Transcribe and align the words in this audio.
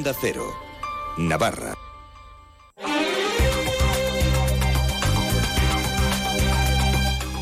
Onda 0.00 0.14
Cero, 0.18 0.46
Navarra. 1.18 1.74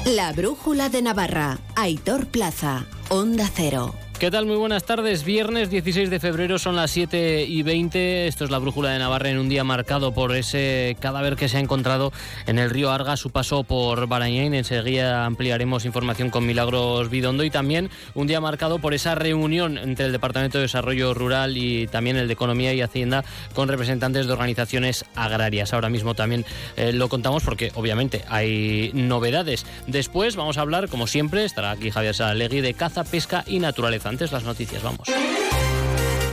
La 0.05 0.33
brújula 0.33 0.89
de 0.89 1.01
Navarra, 1.01 1.61
Aitor 1.77 2.27
Plaza, 2.27 2.86
Onda 3.11 3.49
Cero. 3.55 3.95
¿Qué 4.19 4.32
tal? 4.32 4.46
Muy 4.46 4.57
buenas 4.57 4.82
tardes. 4.82 5.23
Viernes 5.23 5.71
16 5.71 6.11
de 6.11 6.18
febrero 6.18 6.59
son 6.59 6.75
las 6.75 6.91
7 6.91 7.45
y 7.45 7.62
20. 7.62 8.27
Esto 8.27 8.45
es 8.45 8.50
la 8.50 8.59
brújula 8.59 8.91
de 8.91 8.98
Navarra 8.98 9.30
en 9.30 9.39
un 9.39 9.48
día 9.48 9.62
marcado 9.62 10.12
por 10.12 10.35
ese 10.35 10.96
cadáver 10.98 11.37
que 11.37 11.48
se 11.48 11.57
ha 11.57 11.61
encontrado 11.61 12.12
en 12.49 12.59
el 12.59 12.68
río 12.68 12.91
Arga, 12.91 13.17
su 13.17 13.31
paso 13.31 13.62
por 13.62 14.09
Barañain. 14.09 14.54
Enseguida 14.54 15.25
ampliaremos 15.25 15.85
información 15.85 16.31
con 16.31 16.45
Milagros 16.45 17.11
Bidondo 17.11 17.44
y 17.44 17.50
también 17.50 17.91
un 18.17 18.27
día 18.27 18.41
marcado 18.41 18.81
por 18.81 18.93
esa 18.93 19.14
reunión 19.14 19.79
entre 19.79 20.07
el 20.07 20.13
Departamento 20.13 20.58
de 20.58 20.63
Desarrollo 20.63 21.14
Rural 21.14 21.57
y 21.57 21.86
también 21.86 22.16
el 22.16 22.27
de 22.27 22.32
Economía 22.32 22.75
y 22.75 22.80
Hacienda 22.80 23.25
con 23.55 23.69
representantes 23.69 24.27
de 24.27 24.32
organizaciones 24.32 25.05
agrarias. 25.14 25.72
Ahora 25.72 25.91
mismo 25.91 26.14
también 26.14 26.44
eh, 26.77 26.93
lo 26.93 27.08
contamos 27.08 27.44
porque 27.44 27.71
obviamente 27.77 28.25
hay 28.29 28.91
novedades. 28.94 29.64
Después 29.86 30.35
vamos 30.35 30.58
a 30.58 30.63
hablar, 30.63 30.89
como 30.89 31.07
siempre, 31.07 31.44
estará 31.44 31.71
aquí 31.71 31.93
Javier 31.93 32.16
Salegui 32.16 32.61
de 32.61 32.75
caza, 32.75 33.05
pesca 33.05 33.44
y 33.47 33.61
naturaleza 33.61 34.08
antes 34.08 34.33
las 34.33 34.44
noticias, 34.44 34.83
vamos. 34.83 35.08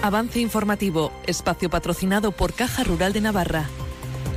Avance 0.01 0.39
informativo, 0.39 1.11
espacio 1.25 1.69
patrocinado 1.69 2.31
por 2.31 2.53
Caja 2.53 2.83
Rural 2.83 3.11
de 3.11 3.21
Navarra. 3.21 3.69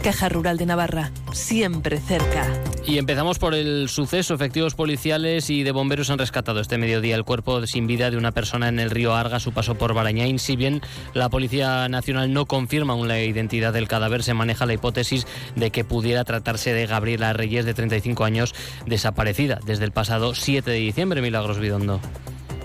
Caja 0.03 0.29
Rural 0.29 0.57
de 0.57 0.67
Navarra, 0.67 1.11
siempre 1.33 1.99
cerca. 2.01 2.47
Y 2.87 2.97
empezamos 2.97 3.39
por 3.39 3.55
el 3.55 3.89
suceso. 3.91 4.33
Efectivos 4.33 4.75
policiales 4.75 5.51
y 5.51 5.63
de 5.63 5.73
bomberos 5.73 6.09
han 6.09 6.19
rescatado 6.19 6.61
este 6.61 6.79
mediodía 6.79 7.17
el 7.17 7.25
cuerpo 7.25 7.67
sin 7.67 7.87
vida 7.87 8.11
de 8.11 8.17
una 8.17 8.33
persona 8.33 8.69
en 8.69 8.79
el 8.79 8.91
río 8.91 9.15
Arga, 9.15 9.41
su 9.41 9.53
paso 9.53 9.75
por 9.75 9.93
Barañain. 9.93 10.39
Si 10.39 10.57
bien 10.57 10.81
la 11.13 11.29
Policía 11.29 11.87
Nacional 11.89 12.33
no 12.33 12.47
confirma 12.47 12.95
aún 12.95 13.09
la 13.09 13.21
identidad 13.21 13.75
del 13.75 13.89
cadáver, 13.89 14.23
se 14.23 14.33
maneja 14.33 14.65
la 14.65 14.73
hipótesis 14.73 15.27
de 15.55 15.71
que 15.71 15.85
pudiera 15.85 16.25
tratarse 16.25 16.73
de 16.73 16.87
Gabriela 16.87 17.35
Reyes, 17.35 17.67
de 17.67 17.75
35 17.75 18.25
años, 18.25 18.55
desaparecida 18.87 19.59
desde 19.67 19.85
el 19.85 19.93
pasado 19.93 20.35
7 20.35 20.71
de 20.71 20.79
diciembre. 20.79 21.21
Milagros 21.21 21.59
Bidondo. 21.59 22.01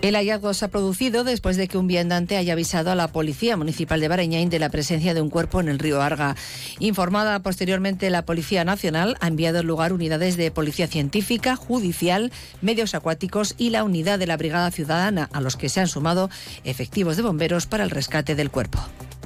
El 0.03 0.15
hallazgo 0.17 0.53
se 0.53 0.65
ha 0.65 0.67
producido 0.67 1.23
después 1.23 1.55
de 1.55 1.69
que 1.69 1.77
un 1.77 1.87
viandante 1.87 2.35
haya 2.35 2.51
avisado 2.51 2.91
a 2.91 2.95
la 2.95 3.07
Policía 3.07 3.55
Municipal 3.55 4.01
de 4.01 4.09
Barañáin 4.09 4.49
de 4.49 4.59
la 4.59 4.67
presencia 4.67 5.13
de 5.13 5.21
un 5.21 5.29
cuerpo 5.29 5.61
en 5.61 5.69
el 5.69 5.79
río 5.79 6.01
Arga. 6.01 6.35
Informada 6.79 7.39
posteriormente, 7.39 8.09
la 8.09 8.25
Policía 8.25 8.65
Nacional 8.65 9.15
ha 9.21 9.27
enviado 9.29 9.59
al 9.59 9.65
lugar 9.65 9.93
unidades 9.93 10.35
de 10.35 10.51
Policía 10.51 10.87
Científica, 10.87 11.55
Judicial, 11.55 12.33
Medios 12.61 12.95
Acuáticos 12.95 13.55
y 13.57 13.69
la 13.69 13.85
unidad 13.85 14.19
de 14.19 14.27
la 14.27 14.35
Brigada 14.35 14.71
Ciudadana, 14.71 15.29
a 15.31 15.39
los 15.39 15.55
que 15.55 15.69
se 15.69 15.79
han 15.79 15.87
sumado 15.87 16.29
efectivos 16.65 17.15
de 17.15 17.23
bomberos 17.23 17.65
para 17.65 17.85
el 17.85 17.89
rescate 17.89 18.35
del 18.35 18.51
cuerpo. 18.51 18.79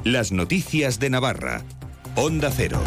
Las 0.03 0.31
noticias 0.31 0.99
de 0.99 1.09
Navarra. 1.09 1.63
Onda 2.15 2.51
Cero. 2.55 2.83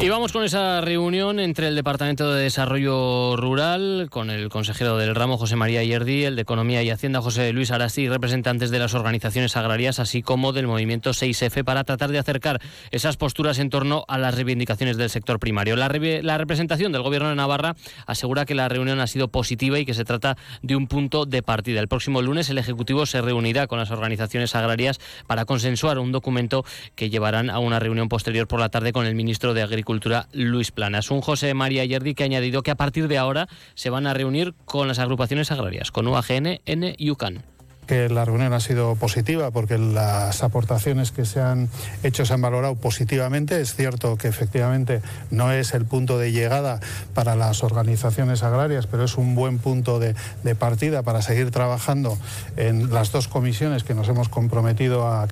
Y 0.00 0.08
vamos 0.08 0.32
con 0.32 0.42
esa 0.42 0.80
reunión 0.80 1.38
entre 1.38 1.68
el 1.68 1.76
Departamento 1.76 2.34
de 2.34 2.42
Desarrollo 2.42 3.36
Rural, 3.36 4.08
con 4.10 4.28
el 4.28 4.48
consejero 4.48 4.98
del 4.98 5.14
ramo 5.14 5.38
José 5.38 5.54
María 5.54 5.84
Yerdi, 5.84 6.24
el 6.24 6.34
de 6.34 6.42
Economía 6.42 6.82
y 6.82 6.90
Hacienda 6.90 7.22
José 7.22 7.52
Luis 7.52 7.70
Arasti 7.70 8.02
y 8.02 8.08
representantes 8.08 8.70
de 8.70 8.80
las 8.80 8.92
organizaciones 8.92 9.56
agrarias, 9.56 10.00
así 10.00 10.20
como 10.20 10.52
del 10.52 10.66
movimiento 10.66 11.10
6F, 11.10 11.62
para 11.62 11.84
tratar 11.84 12.10
de 12.10 12.18
acercar 12.18 12.60
esas 12.90 13.16
posturas 13.16 13.60
en 13.60 13.70
torno 13.70 14.04
a 14.08 14.18
las 14.18 14.34
reivindicaciones 14.34 14.96
del 14.96 15.10
sector 15.10 15.38
primario. 15.38 15.76
La, 15.76 15.88
la 15.88 16.38
representación 16.38 16.90
del 16.90 17.02
Gobierno 17.02 17.28
de 17.28 17.36
Navarra 17.36 17.76
asegura 18.06 18.44
que 18.44 18.56
la 18.56 18.68
reunión 18.68 18.98
ha 18.98 19.06
sido 19.06 19.28
positiva 19.28 19.78
y 19.78 19.86
que 19.86 19.94
se 19.94 20.04
trata 20.04 20.36
de 20.60 20.74
un 20.74 20.88
punto 20.88 21.24
de 21.24 21.42
partida. 21.42 21.80
El 21.80 21.88
próximo 21.88 22.20
lunes 22.20 22.50
el 22.50 22.58
Ejecutivo 22.58 23.06
se 23.06 23.22
reunirá 23.22 23.68
con 23.68 23.78
las 23.78 23.92
organizaciones 23.92 24.56
agrarias 24.56 24.98
para 25.28 25.44
consensuar 25.44 26.00
un 26.00 26.10
documento 26.10 26.64
que 26.96 27.10
llevarán 27.10 27.48
a 27.48 27.60
una 27.60 27.78
reunión 27.78 28.08
posterior 28.08 28.48
por 28.48 28.58
la 28.58 28.68
tarde 28.68 28.92
con 28.92 29.06
el 29.06 29.14
ministro 29.14 29.54
de 29.54 29.62
Agricultura 29.62 29.83
Cultura 29.84 30.28
Luis 30.32 30.70
Planas. 30.70 31.10
Un 31.10 31.20
José 31.20 31.54
María 31.54 31.84
Yerdi 31.84 32.14
que 32.14 32.24
ha 32.24 32.26
añadido 32.26 32.62
que 32.62 32.70
a 32.70 32.76
partir 32.76 33.08
de 33.08 33.18
ahora 33.18 33.48
se 33.74 33.90
van 33.90 34.06
a 34.06 34.14
reunir 34.14 34.54
con 34.64 34.88
las 34.88 34.98
agrupaciones 34.98 35.50
agrarias, 35.50 35.90
con 35.90 36.06
UAGN, 36.06 36.60
N 36.64 36.94
y 36.98 37.10
UCAN 37.10 37.44
que 37.86 38.08
la 38.08 38.24
reunión 38.24 38.52
ha 38.52 38.60
sido 38.60 38.96
positiva 38.96 39.50
porque 39.50 39.78
las 39.78 40.42
aportaciones 40.42 41.12
que 41.12 41.24
se 41.24 41.40
han 41.40 41.68
hecho 42.02 42.24
se 42.24 42.34
han 42.34 42.40
valorado 42.40 42.74
positivamente. 42.76 43.60
Es 43.60 43.74
cierto 43.74 44.16
que 44.16 44.28
efectivamente 44.28 45.02
no 45.30 45.52
es 45.52 45.74
el 45.74 45.84
punto 45.84 46.18
de 46.18 46.32
llegada 46.32 46.80
para 47.14 47.36
las 47.36 47.62
organizaciones 47.62 48.42
agrarias, 48.42 48.86
pero 48.86 49.04
es 49.04 49.16
un 49.16 49.34
buen 49.34 49.58
punto 49.58 49.98
de 49.98 50.14
partida 50.54 51.02
para 51.02 51.22
seguir 51.22 51.50
trabajando 51.50 52.18
en 52.56 52.92
las 52.92 53.12
dos 53.12 53.28
comisiones 53.28 53.84
que 53.84 53.94
nos 53.94 54.08
hemos 54.08 54.28
comprometido 54.28 55.06
a. 55.06 55.28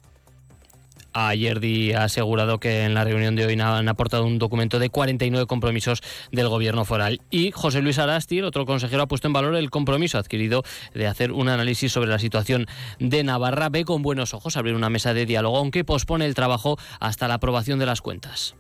Ayer 1.13 1.97
ha 1.97 2.05
asegurado 2.05 2.59
que 2.59 2.85
en 2.85 2.95
la 2.95 3.05
reunión 3.05 3.37
de 3.37 3.47
hoy 3.47 3.61
han 3.61 3.89
aportado 3.89 4.25
un 4.25 4.39
documento 4.39 4.79
de 4.79 4.91
49 4.91 5.47
compromisos 5.47 6.01
del 6.31 6.49
gobierno 6.49 6.85
foral. 6.85 7.21
Y 7.31 7.51
José 7.51 7.83
Luis 7.83 7.99
Arasti, 7.99 8.39
el 8.39 8.45
otro 8.45 8.67
consejero, 8.67 9.03
ha 9.03 9.09
puesto 9.09 9.27
en 9.27 9.33
valor 9.33 9.55
el 9.57 9.71
compromiso 9.71 10.19
adquirido 10.19 10.63
de 10.95 11.07
hacer 11.07 11.33
un 11.33 11.49
análisis 11.49 11.93
sobre 11.93 12.11
la 12.11 12.19
situación 12.19 12.67
de 12.99 13.25
Navarra. 13.25 13.69
Ve 13.69 13.85
con 13.85 14.03
buenos 14.03 14.35
ojos 14.35 14.57
abrir 14.57 14.75
una 14.75 14.91
mesa 14.91 15.15
de 15.15 15.27
diálogo, 15.27 15.59
aunque 15.59 15.85
pospone 15.85 16.27
el 16.27 16.35
trabajo 16.35 16.79
hasta 17.01 17.29
la 17.29 17.35
aprobación 17.35 17.79
de 17.79 17.87
las 17.87 18.01
cuentas 18.01 18.55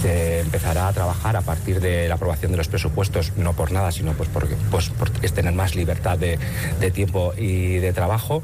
se 0.00 0.40
empezará 0.40 0.88
a 0.88 0.92
trabajar 0.94 1.36
a 1.36 1.42
partir 1.42 1.80
de 1.80 2.08
la 2.08 2.14
aprobación 2.14 2.52
de 2.52 2.56
los 2.56 2.68
presupuestos, 2.68 3.36
no 3.36 3.52
por 3.52 3.70
nada, 3.70 3.92
sino 3.92 4.14
pues 4.14 4.30
porque, 4.30 4.56
pues 4.70 4.90
es 5.20 5.34
tener 5.34 5.52
más 5.52 5.74
libertad 5.74 6.16
de 6.16 6.90
tiempo 6.90 7.34
y 7.36 7.76
de 7.76 7.92
trabajo 7.92 8.42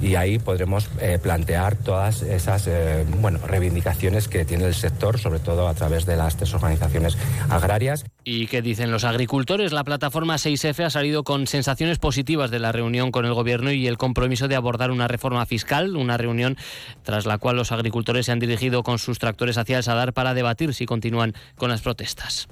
y 0.00 0.14
ahí 0.14 0.38
podremos 0.38 0.88
eh, 1.00 1.18
plantear 1.20 1.76
todas 1.76 2.22
esas 2.22 2.66
eh, 2.66 3.04
bueno, 3.20 3.38
reivindicaciones 3.46 4.28
que 4.28 4.44
tiene 4.44 4.64
el 4.64 4.74
sector, 4.74 5.18
sobre 5.18 5.38
todo 5.38 5.68
a 5.68 5.74
través 5.74 6.06
de 6.06 6.16
las 6.16 6.36
tres 6.36 6.52
organizaciones 6.54 7.16
agrarias. 7.48 8.04
¿Y 8.24 8.46
qué 8.46 8.62
dicen 8.62 8.90
los 8.90 9.04
agricultores? 9.04 9.72
La 9.72 9.84
plataforma 9.84 10.36
6F 10.36 10.84
ha 10.84 10.90
salido 10.90 11.24
con 11.24 11.46
sensaciones 11.46 11.98
positivas 11.98 12.50
de 12.50 12.58
la 12.58 12.72
reunión 12.72 13.10
con 13.10 13.24
el 13.24 13.34
Gobierno 13.34 13.72
y 13.72 13.86
el 13.86 13.98
compromiso 13.98 14.48
de 14.48 14.56
abordar 14.56 14.90
una 14.90 15.08
reforma 15.08 15.46
fiscal, 15.46 15.96
una 15.96 16.16
reunión 16.16 16.56
tras 17.02 17.26
la 17.26 17.38
cual 17.38 17.56
los 17.56 17.72
agricultores 17.72 18.26
se 18.26 18.32
han 18.32 18.38
dirigido 18.38 18.82
con 18.82 18.98
sus 18.98 19.18
tractores 19.18 19.58
hacia 19.58 19.78
el 19.78 19.82
Sadar 19.82 20.12
para 20.12 20.34
debatir 20.34 20.74
si 20.74 20.86
continúan 20.86 21.34
con 21.56 21.70
las 21.70 21.80
protestas. 21.80 22.48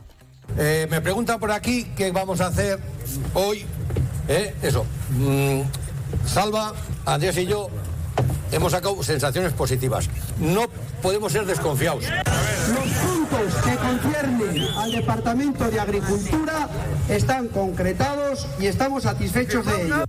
Eh, 0.59 0.87
me 0.91 1.01
preguntan 1.01 1.41
por 1.41 1.51
aquí 1.51 1.87
qué 1.97 2.13
vamos 2.13 2.41
a 2.41 2.47
hacer 2.47 2.79
hoy. 3.35 3.65
eso. 4.63 4.87
Mm, 5.11 5.63
Salva, 6.27 6.73
Andrés 7.05 7.37
y 7.39 7.47
yo 7.47 7.69
hemos 8.53 8.73
sacado 8.73 9.03
sensaciones 9.03 9.53
positivas. 9.53 10.09
No 10.39 10.67
podemos 11.03 11.33
ser 11.33 11.45
desconfiados. 11.45 12.05
Los 12.05 12.89
puntos 12.99 13.55
que 13.63 13.77
conciernen 13.77 14.69
al 14.77 14.93
Departamento 14.93 15.71
de 15.71 15.81
Agricultura 15.81 16.69
están 17.09 17.49
concretados 17.49 18.47
y 18.59 18.67
estamos 18.67 19.03
satisfechos 19.03 19.67
de 19.67 19.83
ello. 19.83 20.05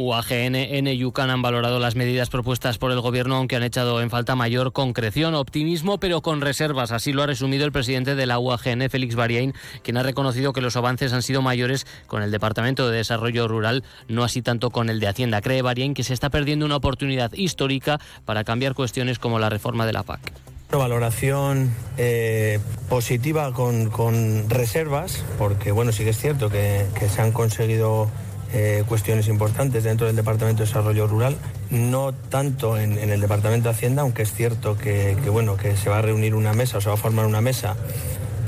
UAGN, 0.00 0.54
N 0.54 0.94
y 0.94 1.04
UCAN 1.04 1.30
han 1.30 1.42
valorado 1.42 1.78
las 1.78 1.94
medidas 1.94 2.30
propuestas 2.30 2.78
por 2.78 2.90
el 2.90 3.00
Gobierno, 3.00 3.36
aunque 3.36 3.56
han 3.56 3.62
echado 3.62 4.00
en 4.00 4.10
falta 4.10 4.34
mayor 4.34 4.72
concreción, 4.72 5.34
optimismo, 5.34 6.00
pero 6.00 6.22
con 6.22 6.40
reservas. 6.40 6.90
Así 6.90 7.12
lo 7.12 7.22
ha 7.22 7.26
resumido 7.26 7.66
el 7.66 7.72
presidente 7.72 8.14
de 8.14 8.26
la 8.26 8.38
UAGN, 8.38 8.88
Félix 8.88 9.14
Bariain, 9.14 9.54
quien 9.82 9.98
ha 9.98 10.02
reconocido 10.02 10.52
que 10.52 10.62
los 10.62 10.76
avances 10.76 11.12
han 11.12 11.22
sido 11.22 11.42
mayores 11.42 11.86
con 12.06 12.22
el 12.22 12.30
Departamento 12.30 12.88
de 12.88 12.96
Desarrollo 12.96 13.46
Rural, 13.46 13.84
no 14.08 14.24
así 14.24 14.40
tanto 14.40 14.70
con 14.70 14.88
el 14.88 15.00
de 15.00 15.08
Hacienda. 15.08 15.42
Cree 15.42 15.62
Bariain 15.62 15.94
que 15.94 16.04
se 16.04 16.14
está 16.14 16.30
perdiendo 16.30 16.64
una 16.64 16.76
oportunidad 16.76 17.32
histórica 17.34 18.00
para 18.24 18.44
cambiar 18.44 18.74
cuestiones 18.74 19.18
como 19.18 19.38
la 19.38 19.50
reforma 19.50 19.86
de 19.86 19.92
la 19.92 20.02
PAC. 20.02 20.32
Valoración 20.72 21.74
eh, 21.98 22.60
positiva 22.88 23.52
con, 23.52 24.48
reservas, 24.48 25.24
porque 25.36 25.72
bueno, 25.72 25.90
sí 25.90 26.04
que 26.04 26.10
es 26.10 26.18
cierto 26.18 26.48
que 26.48 26.86
se 27.12 27.20
han 27.20 27.32
conseguido 27.32 28.08
eh, 28.52 28.82
cuestiones 28.86 29.28
importantes 29.28 29.84
dentro 29.84 30.06
del 30.06 30.16
Departamento 30.16 30.62
de 30.62 30.66
Desarrollo 30.66 31.06
Rural, 31.06 31.36
no 31.70 32.12
tanto 32.12 32.78
en, 32.78 32.98
el 32.98 33.20
Departamento 33.20 33.68
de 33.68 33.74
Hacienda, 33.74 34.02
aunque 34.02 34.22
es 34.22 34.32
cierto 34.32 34.76
que, 34.76 35.14
bueno, 35.30 35.56
que 35.56 35.76
se 35.76 35.88
va 35.88 35.98
a 35.98 36.02
reunir 36.02 36.34
una 36.34 36.52
mesa 36.52 36.78
o 36.78 36.80
se 36.80 36.88
va 36.88 36.94
a 36.94 36.98
formar 36.98 37.26
una 37.26 37.40
mesa 37.40 37.76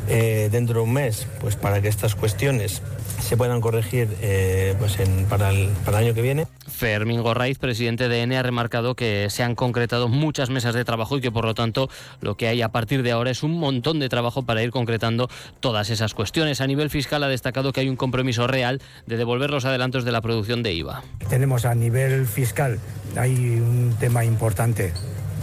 eh, 0.09 0.49
dentro 0.51 0.81
de 0.81 0.87
un 0.87 0.93
mes 0.93 1.29
pues 1.41 1.55
para 1.55 1.81
que 1.81 1.87
estas 1.87 2.17
cuestiones 2.17 2.83
se 3.23 3.37
puedan 3.37 3.61
corregir 3.61 4.09
eh, 4.21 4.75
pues 4.79 4.97
para, 5.29 5.51
el, 5.51 5.69
para 5.85 5.99
el 6.01 6.07
año 6.07 6.15
que 6.15 6.23
viene. 6.23 6.47
Fermín 6.73 7.23
Gorraiz, 7.23 7.59
presidente 7.59 8.09
de 8.09 8.23
ENE, 8.23 8.39
ha 8.39 8.43
remarcado 8.43 8.95
que 8.95 9.29
se 9.31 9.43
han 9.43 9.55
concretado 9.55 10.09
muchas 10.09 10.51
mesas 10.51 10.75
de 10.75 10.85
trabajo 10.85 11.19
y 11.19 11.21
que 11.21 11.31
por 11.31 11.45
lo 11.45 11.55
tanto 11.55 11.89
lo 12.21 12.37
que 12.37 12.49
hay 12.49 12.63
a 12.63 12.71
partir 12.71 13.03
de 13.03 13.13
ahora 13.13 13.31
es 13.31 13.43
un 13.43 13.53
montón 13.53 14.01
de 14.01 14.09
trabajo 14.09 14.43
para 14.43 14.63
ir 14.63 14.71
concretando 14.71 15.29
todas 15.61 15.91
esas 15.91 16.15
cuestiones. 16.15 16.61
A 16.61 16.67
nivel 16.67 16.91
fiscal 16.91 17.23
ha 17.23 17.29
destacado 17.29 17.73
que 17.73 17.81
hay 17.81 17.89
un 17.89 17.97
compromiso 17.97 18.47
real 18.47 18.81
de 19.07 19.17
devolver 19.17 19.51
los 19.51 19.65
adelantos 19.65 20.05
de 20.05 20.13
la 20.13 20.21
producción 20.21 20.63
de 20.63 20.73
IVA. 20.73 21.03
Tenemos 21.29 21.65
a 21.65 21.75
nivel 21.75 22.27
fiscal, 22.27 22.81
hay 23.17 23.35
un 23.35 23.95
tema 24.01 24.25
importante. 24.25 24.93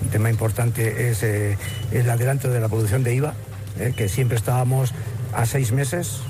Un 0.04 0.10
tema 0.10 0.30
importante 0.30 1.10
es 1.10 1.24
eh, 1.24 1.58
el 1.92 2.10
adelanto 2.10 2.50
de 2.50 2.60
la 2.60 2.68
producción 2.70 3.04
de 3.04 3.16
IVA, 3.16 3.34
eh, 3.80 3.94
que 3.96 4.10
siempre 4.10 4.38
estábamos 4.38 4.94
a 5.34 5.46
seis 5.46 5.72
meses 5.72 6.22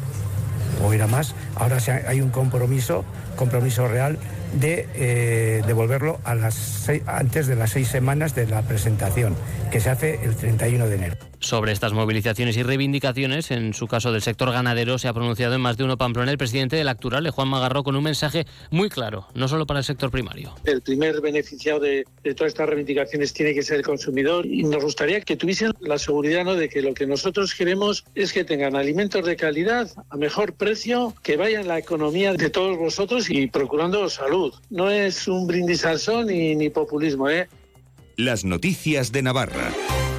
o 0.84 0.94
era 0.94 1.08
más. 1.08 1.36
Ahora 1.56 1.78
hay 2.08 2.22
un 2.22 2.30
compromiso, 2.30 3.06
compromiso 3.36 3.88
real 3.88 4.18
de 4.54 4.88
eh, 4.96 5.62
devolverlo 5.66 6.20
a 6.24 6.36
las 6.36 6.90
antes 7.06 7.48
de 7.48 7.56
las 7.56 7.72
seis 7.72 7.88
semanas 7.88 8.36
de 8.36 8.48
la 8.48 8.62
presentación, 8.64 9.36
que 9.72 9.80
se 9.80 9.90
hace 9.90 10.20
el 10.24 10.36
31 10.36 10.88
de 10.88 10.96
enero. 10.96 11.29
Sobre 11.40 11.72
estas 11.72 11.94
movilizaciones 11.94 12.58
y 12.58 12.64
reivindicaciones, 12.64 13.50
en 13.52 13.74
su 13.74 13.88
caso 13.88 14.12
del 14.12 14.22
sector 14.22 14.52
ganadero, 14.52 14.98
se 15.00 15.08
ha 15.08 15.14
pronunciado 15.14 15.56
en 15.56 15.62
más 15.62 15.78
de 15.78 15.86
uno 15.86 15.98
Pamplona 15.98 16.32
el 16.32 16.38
presidente 16.38 16.76
del 16.76 16.90
Actural, 16.90 17.30
Juan 17.30 17.48
Magarro, 17.48 17.84
con 17.84 17.96
un 17.96 18.04
mensaje 18.04 18.46
muy 18.72 18.90
claro, 18.90 19.26
no 19.36 19.48
solo 19.48 19.66
para 19.66 19.80
el 19.80 19.86
sector 19.86 20.12
primario. 20.12 20.54
El 20.66 20.82
primer 20.82 21.22
beneficiado 21.22 21.80
de, 21.80 22.06
todas 22.36 22.52
estas 22.52 22.68
reivindicaciones 22.68 23.32
tiene 23.32 23.54
que 23.54 23.64
ser 23.64 23.78
el 23.78 23.84
consumidor 23.84 24.46
y 24.46 24.64
nos 24.64 24.84
gustaría 24.84 25.22
que 25.22 25.38
tuviesen 25.38 25.72
la 25.80 25.98
seguridad 25.98 26.44
¿no? 26.44 26.56
de 26.56 26.68
que 26.68 26.82
lo 26.82 26.94
que 26.94 27.08
nosotros 27.08 27.56
queremos 27.56 28.04
es 28.16 28.34
que 28.34 28.44
tengan 28.44 28.76
alimentos 28.76 29.26
de 29.26 29.38
calidad 29.38 29.90
a 30.10 30.18
mejor 30.18 30.54
precio, 30.54 31.16
que 31.24 31.38
vayan 31.38 31.70
la 31.70 31.80
economía 31.80 32.34
de 32.34 32.50
todos 32.50 32.78
vosotros 32.78 33.30
y 33.30 33.48
procurando 33.48 34.10
salud. 34.10 34.54
No 34.70 34.90
es 34.90 35.28
un 35.28 35.48
brindis 35.48 35.86
al 35.86 36.00
sol 36.00 36.28
ni, 36.28 36.54
ni 36.56 36.70
populismo. 36.70 37.30
¿eh? 37.30 37.48
Las 38.18 38.44
noticias 38.44 39.14
de 39.14 39.22
Navarra. 39.22 39.72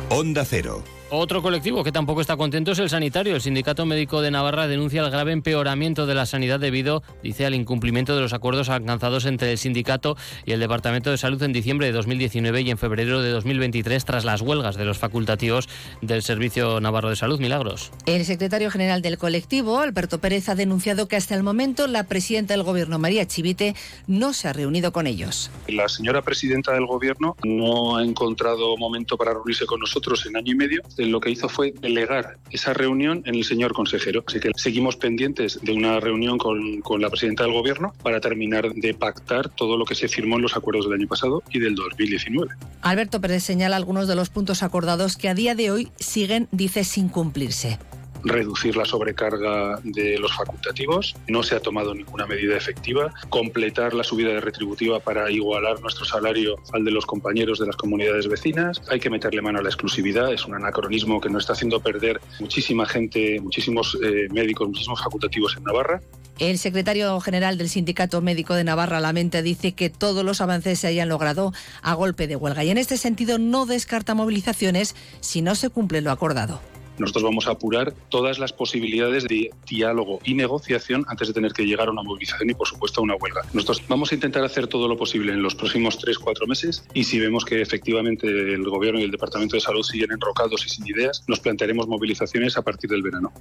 Onda 0.08 0.46
Cero. 0.46 0.82
Otro 1.12 1.42
colectivo 1.42 1.82
que 1.82 1.90
tampoco 1.90 2.20
está 2.20 2.36
contento 2.36 2.70
es 2.70 2.78
el 2.78 2.88
sanitario. 2.88 3.34
El 3.34 3.40
Sindicato 3.40 3.84
Médico 3.84 4.22
de 4.22 4.30
Navarra 4.30 4.68
denuncia 4.68 5.02
el 5.02 5.10
grave 5.10 5.32
empeoramiento 5.32 6.06
de 6.06 6.14
la 6.14 6.24
sanidad 6.24 6.60
debido, 6.60 7.02
dice, 7.20 7.44
al 7.46 7.56
incumplimiento 7.56 8.14
de 8.14 8.22
los 8.22 8.32
acuerdos 8.32 8.68
alcanzados 8.68 9.24
entre 9.24 9.50
el 9.50 9.58
sindicato 9.58 10.16
y 10.46 10.52
el 10.52 10.60
Departamento 10.60 11.10
de 11.10 11.18
Salud 11.18 11.42
en 11.42 11.52
diciembre 11.52 11.88
de 11.88 11.92
2019 11.94 12.60
y 12.60 12.70
en 12.70 12.78
febrero 12.78 13.22
de 13.22 13.30
2023 13.30 14.04
tras 14.04 14.24
las 14.24 14.40
huelgas 14.40 14.76
de 14.76 14.84
los 14.84 14.98
facultativos 14.98 15.68
del 16.00 16.22
Servicio 16.22 16.80
Navarro 16.80 17.10
de 17.10 17.16
Salud. 17.16 17.40
Milagros. 17.40 17.90
El 18.06 18.24
secretario 18.24 18.70
general 18.70 19.02
del 19.02 19.18
colectivo, 19.18 19.80
Alberto 19.80 20.18
Pérez, 20.18 20.48
ha 20.48 20.54
denunciado 20.54 21.08
que 21.08 21.16
hasta 21.16 21.34
el 21.34 21.42
momento 21.42 21.88
la 21.88 22.04
presidenta 22.04 22.54
del 22.54 22.62
Gobierno, 22.62 23.00
María 23.00 23.26
Chivite, 23.26 23.74
no 24.06 24.32
se 24.32 24.46
ha 24.46 24.52
reunido 24.52 24.92
con 24.92 25.08
ellos. 25.08 25.50
La 25.66 25.88
señora 25.88 26.22
presidenta 26.22 26.72
del 26.72 26.86
Gobierno 26.86 27.36
no 27.44 27.96
ha 27.96 28.04
encontrado 28.04 28.76
momento 28.76 29.16
para 29.16 29.32
reunirse 29.32 29.66
con 29.66 29.80
nosotros 29.80 30.24
en 30.26 30.36
año 30.36 30.52
y 30.52 30.56
medio 30.56 30.82
lo 31.06 31.20
que 31.20 31.30
hizo 31.30 31.48
fue 31.48 31.72
delegar 31.80 32.36
esa 32.50 32.74
reunión 32.74 33.22
en 33.26 33.34
el 33.34 33.44
señor 33.44 33.72
consejero. 33.72 34.24
Así 34.26 34.40
que 34.40 34.50
seguimos 34.56 34.96
pendientes 34.96 35.60
de 35.62 35.72
una 35.72 36.00
reunión 36.00 36.38
con, 36.38 36.80
con 36.80 37.00
la 37.00 37.10
presidenta 37.10 37.44
del 37.44 37.52
gobierno 37.52 37.92
para 38.02 38.20
terminar 38.20 38.72
de 38.72 38.94
pactar 38.94 39.48
todo 39.48 39.76
lo 39.76 39.84
que 39.84 39.94
se 39.94 40.08
firmó 40.08 40.36
en 40.36 40.42
los 40.42 40.56
acuerdos 40.56 40.88
del 40.88 41.00
año 41.00 41.08
pasado 41.08 41.42
y 41.50 41.58
del 41.58 41.74
2019. 41.74 42.52
Alberto 42.82 43.20
Pérez 43.20 43.42
señala 43.42 43.76
algunos 43.76 44.08
de 44.08 44.16
los 44.16 44.30
puntos 44.30 44.62
acordados 44.62 45.16
que 45.16 45.28
a 45.28 45.34
día 45.34 45.54
de 45.54 45.70
hoy 45.70 45.90
siguen, 45.98 46.48
dice, 46.52 46.84
sin 46.84 47.08
cumplirse 47.08 47.78
reducir 48.24 48.76
la 48.76 48.84
sobrecarga 48.84 49.80
de 49.82 50.18
los 50.18 50.34
facultativos, 50.34 51.14
no 51.28 51.42
se 51.42 51.56
ha 51.56 51.60
tomado 51.60 51.94
ninguna 51.94 52.26
medida 52.26 52.56
efectiva, 52.56 53.12
completar 53.28 53.94
la 53.94 54.04
subida 54.04 54.30
de 54.30 54.40
retributiva 54.40 55.00
para 55.00 55.30
igualar 55.30 55.80
nuestro 55.80 56.04
salario 56.04 56.56
al 56.72 56.84
de 56.84 56.90
los 56.90 57.06
compañeros 57.06 57.58
de 57.58 57.66
las 57.66 57.76
comunidades 57.76 58.28
vecinas, 58.28 58.82
hay 58.88 59.00
que 59.00 59.10
meterle 59.10 59.42
mano 59.42 59.58
a 59.58 59.62
la 59.62 59.68
exclusividad, 59.68 60.32
es 60.32 60.46
un 60.46 60.54
anacronismo 60.54 61.20
que 61.20 61.28
nos 61.28 61.44
está 61.44 61.54
haciendo 61.54 61.80
perder 61.80 62.20
muchísima 62.40 62.86
gente, 62.86 63.40
muchísimos 63.40 63.98
eh, 64.02 64.28
médicos, 64.30 64.68
muchísimos 64.68 65.02
facultativos 65.02 65.56
en 65.56 65.64
Navarra. 65.64 66.00
El 66.38 66.58
secretario 66.58 67.20
general 67.20 67.58
del 67.58 67.68
Sindicato 67.68 68.22
Médico 68.22 68.54
de 68.54 68.64
Navarra, 68.64 69.00
La 69.00 69.12
Mente, 69.12 69.42
dice 69.42 69.72
que 69.72 69.90
todos 69.90 70.24
los 70.24 70.40
avances 70.40 70.78
se 70.78 70.86
hayan 70.86 71.10
logrado 71.10 71.52
a 71.82 71.94
golpe 71.94 72.26
de 72.26 72.36
huelga. 72.36 72.64
Y 72.64 72.70
en 72.70 72.78
este 72.78 72.96
sentido 72.96 73.38
no 73.38 73.66
descarta 73.66 74.14
movilizaciones 74.14 74.96
si 75.20 75.42
no 75.42 75.54
se 75.54 75.68
cumple 75.68 76.00
lo 76.00 76.10
acordado. 76.10 76.60
Nosotros 77.00 77.24
vamos 77.24 77.48
a 77.48 77.52
apurar 77.52 77.94
todas 78.10 78.38
las 78.38 78.52
posibilidades 78.52 79.24
de 79.24 79.50
diálogo 79.66 80.20
y 80.22 80.34
negociación 80.34 81.04
antes 81.08 81.28
de 81.28 81.34
tener 81.34 81.52
que 81.52 81.64
llegar 81.64 81.88
a 81.88 81.92
una 81.92 82.02
movilización 82.02 82.50
y, 82.50 82.54
por 82.54 82.68
supuesto, 82.68 83.00
a 83.00 83.04
una 83.04 83.16
huelga. 83.16 83.42
Nosotros 83.54 83.82
vamos 83.88 84.12
a 84.12 84.14
intentar 84.14 84.44
hacer 84.44 84.66
todo 84.66 84.86
lo 84.86 84.98
posible 84.98 85.32
en 85.32 85.42
los 85.42 85.54
próximos 85.54 85.96
tres, 85.96 86.18
cuatro 86.18 86.46
meses 86.46 86.86
y 86.92 87.04
si 87.04 87.18
vemos 87.18 87.44
que 87.46 87.62
efectivamente 87.62 88.26
el 88.26 88.64
Gobierno 88.64 89.00
y 89.00 89.04
el 89.04 89.10
Departamento 89.10 89.56
de 89.56 89.60
Salud 89.60 89.82
siguen 89.82 90.12
enrocados 90.12 90.66
y 90.66 90.68
sin 90.68 90.86
ideas, 90.86 91.24
nos 91.26 91.40
plantearemos 91.40 91.88
movilizaciones 91.88 92.56
a 92.58 92.62
partir 92.62 92.90
del 92.90 93.02
verano. 93.02 93.32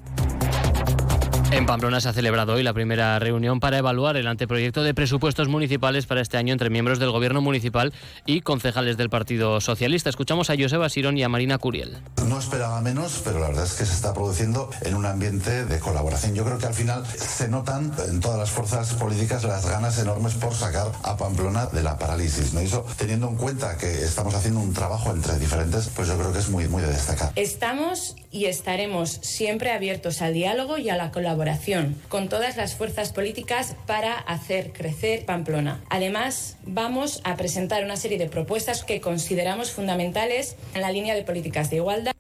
En 1.52 1.66
Pamplona 1.66 2.00
se 2.00 2.08
ha 2.08 2.14
celebrado 2.14 2.54
hoy 2.54 2.62
la 2.62 2.74
primera 2.74 3.18
reunión 3.18 3.60
para 3.60 3.80
evaluar 3.80 4.18
el 4.18 4.28
anteproyecto 4.28 4.84
de 4.84 4.94
presupuestos 4.94 5.48
municipales 5.48 6.06
para 6.06 6.22
este 6.22 6.38
año 6.38 6.54
entre 6.54 6.70
miembros 6.70 7.00
del 7.00 7.10
Gobierno 7.10 7.42
municipal 7.42 7.92
y 8.28 8.42
concejales 8.42 8.98
del 8.98 9.10
Partido 9.10 9.60
Socialista. 9.60 10.12
Escuchamos 10.12 10.52
a 10.52 10.56
Joseba 10.56 10.88
Sirón 10.90 11.18
y 11.18 11.24
a 11.24 11.30
Marina 11.30 11.58
Curiel. 11.58 11.98
No 12.28 12.38
esperaba 12.38 12.80
menos, 12.82 13.22
pero 13.24 13.40
la 13.40 13.48
verdad 13.48 13.66
es 13.66 13.74
que 13.74 13.86
se 13.86 13.94
está 13.94 14.14
produciendo 14.14 14.70
en 14.84 14.94
un 14.94 15.08
ambiente 15.08 15.66
de 15.66 15.80
colaboración. 15.80 16.36
Yo 16.36 16.46
creo 16.46 16.60
que 16.60 16.68
al 16.68 16.76
final 16.76 17.04
se 17.08 17.48
notan 17.48 17.94
en 18.08 18.20
todas 18.20 18.38
las 18.38 18.52
fuerzas 18.52 18.94
políticas 18.94 19.44
las 19.44 19.68
ganas 19.68 19.98
enormes 19.98 20.36
por 20.36 20.54
sacar 20.54 20.92
a 21.02 21.18
Pamplona 21.18 21.66
de 21.66 21.82
la 21.82 21.98
parálisis. 21.98 22.54
¿no? 22.54 22.60
eso, 22.60 22.86
teniendo 22.96 23.28
en 23.28 23.38
cuenta 23.38 23.76
que 23.76 24.04
estamos 24.04 24.36
haciendo 24.36 24.60
un 24.60 24.76
trabajo 24.76 25.12
entre 25.12 25.40
diferentes, 25.40 25.90
pues 25.96 26.08
yo 26.08 26.16
creo 26.16 26.32
que 26.32 26.40
es 26.40 26.50
muy, 26.50 26.68
muy 26.68 26.84
de 26.84 26.90
destacar. 26.90 27.32
Estamos 27.36 28.16
y 28.30 28.46
estaremos 28.46 29.10
siempre 29.10 29.72
abiertos 29.72 30.22
al 30.22 30.36
diálogo 30.36 30.78
y 30.78 30.90
a 30.90 30.96
la 30.96 31.10
colaboración 31.10 31.39
con 32.10 32.28
todas 32.28 32.58
las 32.58 32.76
fuerzas 32.76 33.14
políticas 33.14 33.76
para 33.88 34.14
hacer 34.14 34.74
crecer 34.74 35.26
Pamplona. 35.26 35.80
Además, 35.90 36.58
vamos 36.66 37.22
a 37.24 37.38
presentar 37.38 37.84
una 37.84 37.96
serie 37.96 38.18
de 38.18 38.28
propuestas 38.28 38.84
que 38.84 39.00
consideramos 39.00 39.72
fundamentales 39.72 40.58
en 40.74 40.82
la 40.82 40.92
línea 40.92 41.16
de 41.16 41.24
políticas 41.24 41.70
de 41.70 41.78
igualdad. 41.78 42.14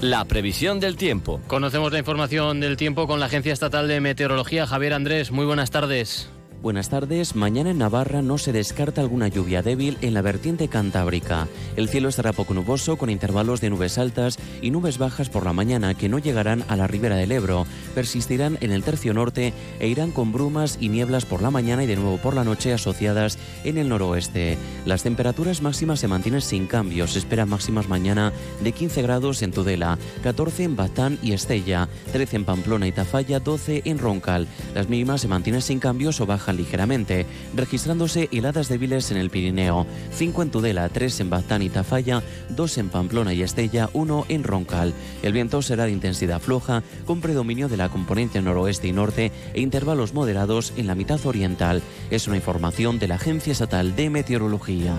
La 0.00 0.24
previsión 0.24 0.80
del 0.80 0.96
tiempo. 0.96 1.40
Conocemos 1.46 1.92
la 1.92 1.98
información 1.98 2.60
del 2.60 2.76
tiempo 2.76 3.06
con 3.06 3.20
la 3.20 3.26
Agencia 3.26 3.52
Estatal 3.52 3.88
de 3.88 4.00
Meteorología. 4.00 4.66
Javier 4.66 4.94
Andrés, 4.94 5.30
muy 5.30 5.44
buenas 5.46 5.70
tardes. 5.70 6.28
Buenas 6.64 6.88
tardes. 6.88 7.36
Mañana 7.36 7.72
en 7.72 7.76
Navarra 7.76 8.22
no 8.22 8.38
se 8.38 8.50
descarta 8.50 9.02
alguna 9.02 9.28
lluvia 9.28 9.60
débil 9.60 9.98
en 10.00 10.14
la 10.14 10.22
vertiente 10.22 10.68
cantábrica. 10.68 11.46
El 11.76 11.90
cielo 11.90 12.08
estará 12.08 12.32
poco 12.32 12.54
nuboso 12.54 12.96
con 12.96 13.10
intervalos 13.10 13.60
de 13.60 13.68
nubes 13.68 13.98
altas 13.98 14.38
y 14.62 14.70
nubes 14.70 14.96
bajas 14.96 15.28
por 15.28 15.44
la 15.44 15.52
mañana 15.52 15.92
que 15.92 16.08
no 16.08 16.18
llegarán 16.18 16.64
a 16.68 16.76
la 16.76 16.86
ribera 16.86 17.16
del 17.16 17.32
Ebro. 17.32 17.66
Persistirán 17.94 18.56
en 18.62 18.72
el 18.72 18.82
tercio 18.82 19.12
norte 19.12 19.52
e 19.78 19.88
irán 19.88 20.10
con 20.10 20.32
brumas 20.32 20.78
y 20.80 20.88
nieblas 20.88 21.26
por 21.26 21.42
la 21.42 21.50
mañana 21.50 21.84
y 21.84 21.86
de 21.86 21.96
nuevo 21.96 22.16
por 22.16 22.34
la 22.34 22.44
noche 22.44 22.72
asociadas 22.72 23.36
en 23.64 23.76
el 23.76 23.90
noroeste. 23.90 24.56
Las 24.86 25.02
temperaturas 25.02 25.60
máximas 25.60 26.00
se 26.00 26.08
mantienen 26.08 26.40
sin 26.40 26.66
cambios. 26.66 27.12
Se 27.12 27.18
esperan 27.18 27.50
máximas 27.50 27.90
mañana 27.90 28.32
de 28.62 28.72
15 28.72 29.02
grados 29.02 29.42
en 29.42 29.52
Tudela, 29.52 29.98
14 30.22 30.64
en 30.64 30.76
Batán 30.76 31.18
y 31.22 31.34
Estella, 31.34 31.90
13 32.12 32.36
en 32.36 32.44
Pamplona 32.46 32.86
y 32.86 32.92
Tafalla, 32.92 33.38
12 33.38 33.82
en 33.84 33.98
Roncal. 33.98 34.48
Las 34.74 34.88
mínimas 34.88 35.20
se 35.20 35.28
mantienen 35.28 35.60
sin 35.60 35.78
cambios 35.78 36.22
o 36.22 36.26
ligeramente, 36.56 37.26
registrándose 37.54 38.28
heladas 38.32 38.68
débiles 38.68 39.10
en 39.10 39.16
el 39.16 39.30
Pirineo, 39.30 39.86
5 40.12 40.42
en 40.42 40.50
Tudela, 40.50 40.88
3 40.88 41.20
en 41.20 41.30
Baztán 41.30 41.62
y 41.62 41.68
Tafalla, 41.68 42.22
2 42.50 42.78
en 42.78 42.88
Pamplona 42.88 43.34
y 43.34 43.42
Estella, 43.42 43.90
1 43.92 44.26
en 44.28 44.44
Roncal. 44.44 44.94
El 45.22 45.32
viento 45.32 45.62
será 45.62 45.84
de 45.84 45.92
intensidad 45.92 46.40
floja, 46.40 46.82
con 47.06 47.20
predominio 47.20 47.68
de 47.68 47.76
la 47.76 47.88
componente 47.88 48.40
noroeste 48.40 48.88
y 48.88 48.92
norte 48.92 49.32
e 49.52 49.60
intervalos 49.60 50.14
moderados 50.14 50.72
en 50.76 50.86
la 50.86 50.94
mitad 50.94 51.24
oriental. 51.26 51.82
Es 52.10 52.28
una 52.28 52.36
información 52.36 52.98
de 52.98 53.08
la 53.08 53.16
Agencia 53.16 53.52
Estatal 53.52 53.96
de 53.96 54.10
Meteorología. 54.10 54.94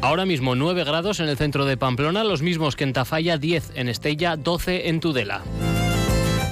Ahora 0.00 0.26
mismo 0.26 0.54
9 0.54 0.84
grados 0.84 1.18
en 1.18 1.28
el 1.28 1.36
centro 1.36 1.64
de 1.64 1.76
Pamplona, 1.76 2.22
los 2.22 2.40
mismos 2.40 2.76
que 2.76 2.84
en 2.84 2.92
Tafalla, 2.92 3.36
10 3.36 3.72
en 3.74 3.88
Estella, 3.88 4.36
12 4.36 4.88
en 4.88 5.00
Tudela. 5.00 5.42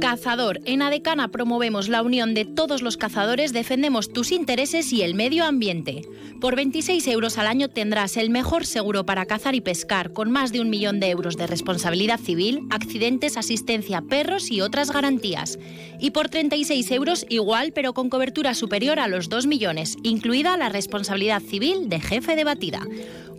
Cazador. 0.00 0.60
En 0.64 0.80
Adecana 0.80 1.28
promovemos 1.28 1.90
la 1.90 2.02
unión 2.02 2.32
de 2.32 2.46
todos 2.46 2.80
los 2.80 2.96
cazadores, 2.96 3.52
defendemos 3.52 4.10
tus 4.10 4.32
intereses 4.32 4.92
y 4.94 5.02
el 5.02 5.14
medio 5.14 5.44
ambiente. 5.44 6.08
Por 6.40 6.56
26 6.56 7.06
euros 7.08 7.36
al 7.36 7.46
año 7.46 7.68
tendrás 7.68 8.16
el 8.16 8.30
mejor 8.30 8.64
seguro 8.64 9.04
para 9.04 9.26
cazar 9.26 9.54
y 9.54 9.60
pescar, 9.60 10.14
con 10.14 10.30
más 10.30 10.52
de 10.52 10.62
un 10.62 10.70
millón 10.70 11.00
de 11.00 11.10
euros 11.10 11.36
de 11.36 11.46
responsabilidad 11.46 12.18
civil, 12.18 12.66
accidentes, 12.70 13.36
asistencia, 13.36 14.00
perros 14.00 14.50
y 14.50 14.62
otras 14.62 14.90
garantías. 14.90 15.58
Y 15.98 16.12
por 16.12 16.30
36 16.30 16.90
euros 16.92 17.26
igual, 17.28 17.72
pero 17.74 17.92
con 17.92 18.08
cobertura 18.08 18.54
superior 18.54 19.00
a 19.00 19.08
los 19.08 19.28
2 19.28 19.46
millones, 19.46 19.96
incluida 20.02 20.56
la 20.56 20.70
responsabilidad 20.70 21.42
civil 21.42 21.90
de 21.90 22.00
jefe 22.00 22.36
de 22.36 22.44
batida. 22.44 22.80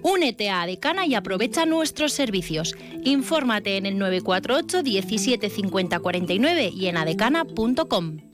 Únete 0.03 0.49
a 0.49 0.63
Adecana 0.63 1.05
y 1.05 1.15
aprovecha 1.15 1.65
nuestros 1.65 2.13
servicios. 2.13 2.75
Infórmate 3.03 3.77
en 3.77 3.85
el 3.85 3.97
948 3.97 4.83
17 4.83 5.49
50 5.49 5.99
49 5.99 6.71
y 6.73 6.87
en 6.87 6.97
adecana.com. 6.97 8.31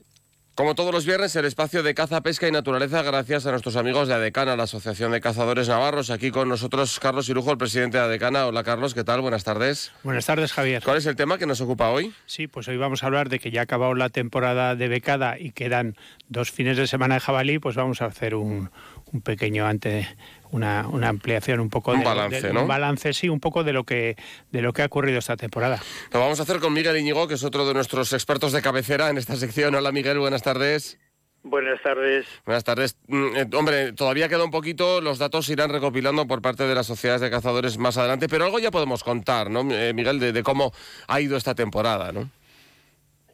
Como 0.58 0.74
todos 0.74 0.92
los 0.92 1.06
viernes, 1.06 1.36
el 1.36 1.44
espacio 1.44 1.84
de 1.84 1.94
caza, 1.94 2.20
pesca 2.20 2.48
y 2.48 2.50
naturaleza, 2.50 3.04
gracias 3.04 3.46
a 3.46 3.52
nuestros 3.52 3.76
amigos 3.76 4.08
de 4.08 4.14
ADECANA, 4.14 4.56
la 4.56 4.64
Asociación 4.64 5.12
de 5.12 5.20
Cazadores 5.20 5.68
Navarros. 5.68 6.10
Aquí 6.10 6.32
con 6.32 6.48
nosotros 6.48 6.98
Carlos 6.98 7.28
Irujo, 7.28 7.52
el 7.52 7.58
presidente 7.58 7.96
de 7.96 8.02
ADECANA. 8.02 8.46
Hola 8.48 8.64
Carlos, 8.64 8.92
¿qué 8.92 9.04
tal? 9.04 9.20
Buenas 9.20 9.44
tardes. 9.44 9.92
Buenas 10.02 10.26
tardes, 10.26 10.52
Javier. 10.52 10.82
¿Cuál 10.82 10.96
es 10.96 11.06
el 11.06 11.14
tema 11.14 11.38
que 11.38 11.46
nos 11.46 11.60
ocupa 11.60 11.90
hoy? 11.90 12.12
Sí, 12.26 12.48
pues 12.48 12.66
hoy 12.66 12.76
vamos 12.76 13.04
a 13.04 13.06
hablar 13.06 13.28
de 13.28 13.38
que 13.38 13.52
ya 13.52 13.60
ha 13.60 13.62
acabado 13.62 13.94
la 13.94 14.08
temporada 14.08 14.74
de 14.74 14.88
becada 14.88 15.38
y 15.38 15.52
quedan 15.52 15.94
dos 16.28 16.50
fines 16.50 16.76
de 16.76 16.88
semana 16.88 17.14
de 17.14 17.20
jabalí, 17.20 17.60
pues 17.60 17.76
vamos 17.76 18.02
a 18.02 18.06
hacer 18.06 18.34
un, 18.34 18.72
un 19.12 19.20
pequeño 19.20 19.64
ante 19.64 20.08
una, 20.50 20.86
una, 20.88 21.08
ampliación 21.08 21.60
un 21.60 21.70
poco 21.70 21.92
un 21.92 22.00
de, 22.00 22.04
balance, 22.04 22.42
de, 22.42 22.52
¿no? 22.52 22.62
un 22.62 22.68
balance 22.68 23.12
sí 23.12 23.28
un 23.28 23.40
poco 23.40 23.64
de 23.64 23.72
lo 23.72 23.84
que 23.84 24.16
de 24.50 24.62
lo 24.62 24.72
que 24.72 24.82
ha 24.82 24.86
ocurrido 24.86 25.18
esta 25.18 25.36
temporada 25.36 25.80
lo 26.12 26.20
vamos 26.20 26.40
a 26.40 26.42
hacer 26.42 26.58
con 26.60 26.72
Miguel 26.72 26.96
Íñigo 26.96 27.28
que 27.28 27.34
es 27.34 27.44
otro 27.44 27.66
de 27.66 27.74
nuestros 27.74 28.12
expertos 28.12 28.52
de 28.52 28.62
cabecera 28.62 29.10
en 29.10 29.18
esta 29.18 29.36
sección 29.36 29.74
hola 29.74 29.92
Miguel 29.92 30.18
buenas 30.18 30.42
tardes 30.42 30.98
Buenas 31.44 31.80
tardes. 31.82 32.26
Buenas 32.44 32.64
tardes. 32.64 32.98
Mm, 33.06 33.54
hombre, 33.54 33.92
todavía 33.92 34.28
queda 34.28 34.44
un 34.44 34.50
poquito, 34.50 35.00
los 35.00 35.18
datos 35.18 35.46
se 35.46 35.52
irán 35.52 35.70
recopilando 35.70 36.26
por 36.26 36.42
parte 36.42 36.64
de 36.64 36.74
las 36.74 36.86
sociedades 36.86 37.22
de 37.22 37.30
cazadores 37.30 37.78
más 37.78 37.96
adelante, 37.96 38.26
pero 38.28 38.44
algo 38.44 38.58
ya 38.58 38.70
podemos 38.70 39.04
contar, 39.04 39.48
¿no, 39.48 39.60
eh, 39.72 39.94
Miguel, 39.94 40.18
de, 40.18 40.32
de 40.32 40.42
cómo 40.42 40.72
ha 41.06 41.20
ido 41.20 41.36
esta 41.36 41.54
temporada, 41.54 42.12
¿no? 42.12 42.28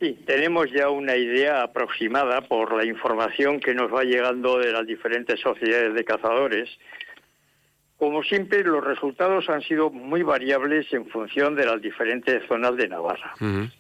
Sí, 0.01 0.19
tenemos 0.27 0.71
ya 0.71 0.91
una 0.91 1.17
idea 1.17 1.63
aproximada 1.63 2.43
por 2.43 2.77
la 2.77 2.85
información 2.85 3.59
que 3.59 3.75
nos 3.75 3.93
va 3.93 4.05
llegando 4.05 4.59
de 4.59 4.73
las 4.73 4.87
diferentes 4.87 5.41
sociedades 5.41 5.95
de 5.95 6.05
cazadores. 6.05 6.69
Como 8.05 8.23
siempre, 8.23 8.63
los 8.63 8.85
resultados 8.85 9.49
han 9.49 9.63
sido 9.63 9.89
muy 9.89 10.23
variables 10.23 10.93
en 10.93 11.07
función 11.07 11.55
de 11.55 11.65
las 11.65 11.81
diferentes 11.81 12.47
zonas 12.47 12.77
de 12.77 12.87
Navarra. 12.87 13.33
Uh 13.41 13.45
-huh. 13.45 13.71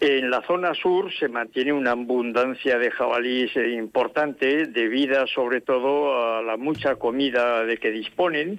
En 0.00 0.30
la 0.30 0.40
zona 0.40 0.72
sur 0.72 1.12
se 1.12 1.28
mantiene 1.28 1.74
una 1.74 1.90
abundancia 1.90 2.78
de 2.78 2.90
jabalíes 2.90 3.54
importante 3.56 4.68
debido 4.68 5.26
sobre 5.26 5.60
todo 5.60 6.16
a 6.18 6.40
la 6.40 6.56
mucha 6.56 6.96
comida 6.96 7.62
de 7.66 7.76
que 7.76 7.90
disponen 7.90 8.58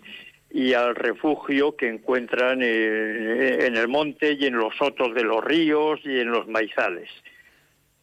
y 0.51 0.73
al 0.73 0.93
refugio 0.93 1.75
que 1.75 1.87
encuentran 1.87 2.61
en 2.61 3.75
el 3.75 3.87
monte 3.87 4.37
y 4.39 4.45
en 4.45 4.57
los 4.57 4.75
sotos 4.75 5.15
de 5.15 5.23
los 5.23 5.43
ríos 5.43 5.99
y 6.03 6.19
en 6.19 6.29
los 6.29 6.47
maizales. 6.47 7.09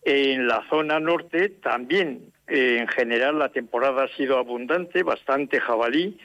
En 0.02 0.48
la 0.48 0.64
zona 0.68 0.98
norte 0.98 1.50
también, 1.62 2.32
en 2.48 2.88
general, 2.88 3.38
la 3.38 3.50
temporada 3.50 4.02
ha 4.06 4.16
sido 4.16 4.38
abundante, 4.38 5.04
bastante 5.04 5.60
jabalí, 5.60 6.18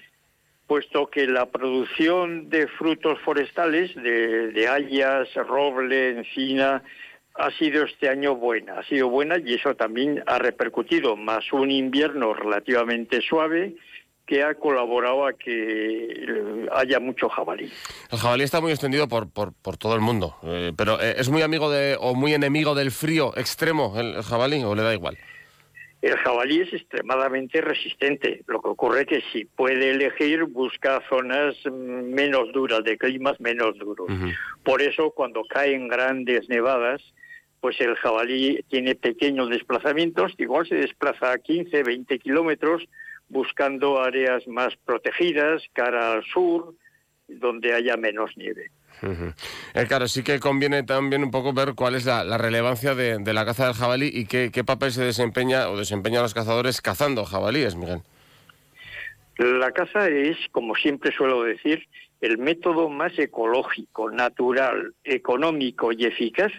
puesto 0.72 1.10
que 1.10 1.28
la 1.28 1.48
producción 1.48 2.50
de 2.50 2.66
frutos 2.66 3.20
forestales, 3.26 3.94
de, 3.94 4.54
de 4.54 4.70
hayas, 4.70 5.28
roble, 5.34 6.12
encina, 6.12 6.82
ha 7.36 7.52
sido 7.60 7.84
este 7.84 8.08
año 8.08 8.38
buena, 8.38 8.80
ha 8.80 8.84
sido 8.86 9.10
buena 9.10 9.36
y 9.38 9.56
eso 9.56 9.76
también 9.76 10.24
ha 10.28 10.40
repercutido, 10.40 11.18
más 11.18 11.52
un 11.52 11.72
invierno 11.72 12.34
relativamente 12.34 13.20
suave 13.20 13.76
que 14.26 14.44
ha 14.44 14.56
colaborado 14.56 15.26
a 15.26 15.34
que 15.34 16.26
haya 16.72 17.02
mucho 17.02 17.28
jabalí. 17.28 17.70
El 18.10 18.18
jabalí 18.18 18.46
está 18.46 18.62
muy 18.62 18.72
extendido 18.72 19.10
por, 19.10 19.30
por, 19.30 19.76
todo 19.76 19.94
el 19.94 20.00
mundo, 20.00 20.38
eh, 20.44 20.72
pero 20.78 21.02
¿es 21.02 21.28
muy 21.28 21.42
amigo 21.42 21.70
de 21.70 21.98
o 22.00 22.16
muy 22.16 22.34
enemigo 22.34 22.76
del 22.76 22.92
frío 22.92 23.34
extremo 23.36 24.00
el 24.00 24.24
jabalí 24.24 24.64
o 24.64 24.74
le 24.74 24.84
da 24.84 24.94
igual? 24.94 25.18
El 26.02 26.18
jabalí 26.18 26.62
es 26.62 26.74
extremadamente 26.74 27.62
resistente. 27.62 28.42
Lo 28.48 28.60
que 28.62 28.70
ocurre 28.70 29.02
es 29.02 29.08
que 29.08 29.24
si 29.32 29.46
puede 29.46 29.92
elegir, 29.92 30.46
busca 30.46 31.02
zonas 31.08 31.56
menos 31.66 32.52
duras, 32.54 32.84
de 32.84 32.98
climas 32.98 33.40
menos 33.40 33.78
duros. 33.78 34.10
Uh 34.10 34.14
-huh. 34.14 34.36
Por 34.64 34.82
eso, 34.82 35.12
cuando 35.12 35.44
caen 35.44 35.88
grandes 35.88 36.50
nevadas, 36.50 37.02
pues 37.60 37.80
el 37.80 37.96
jabalí 37.96 38.64
tiene 38.70 38.96
pequeños 38.96 39.50
desplazamientos, 39.50 40.34
igual 40.40 40.68
se 40.68 40.76
desplaza 40.76 41.32
a 41.32 41.38
15, 41.38 41.84
20 41.84 42.18
kilómetros, 42.18 42.88
buscando 43.30 44.02
áreas 44.02 44.48
más 44.48 44.76
protegidas, 44.78 45.62
cara 45.74 46.14
al 46.14 46.24
sur, 46.26 46.74
donde 47.28 47.74
haya 47.74 47.96
menos 47.96 48.36
nieve. 48.36 48.72
Eh, 49.04 49.86
claro, 49.88 50.08
sí 50.08 50.24
que 50.24 50.40
conviene 50.40 50.84
también 50.84 51.24
un 51.24 51.32
poco 51.32 51.54
ver 51.54 51.74
cuál 51.76 51.96
es 51.96 52.06
la, 52.06 52.38
relevancia 52.38 52.94
de, 52.94 53.18
de, 53.18 53.34
la 53.34 53.46
caza 53.46 53.66
del 53.66 53.74
jabalí 53.74 54.12
y 54.14 54.26
qué, 54.26 54.52
qué, 54.54 54.64
papel 54.64 54.92
se 54.92 55.04
desempeña 55.04 55.70
o 55.70 55.78
desempeñan 55.78 56.22
los 56.22 56.34
cazadores 56.34 56.82
cazando 56.82 57.26
jabalíes, 57.26 57.76
Miguel. 57.76 58.02
La 59.38 59.72
caza 59.72 60.08
es, 60.08 60.38
como 60.52 60.76
siempre 60.76 61.12
suelo 61.12 61.44
decir, 61.44 61.88
el 62.22 62.38
método 62.38 62.90
más 62.90 63.18
ecológico, 63.18 64.12
natural, 64.12 64.94
económico 65.04 65.92
y 65.92 66.06
eficaz 66.06 66.52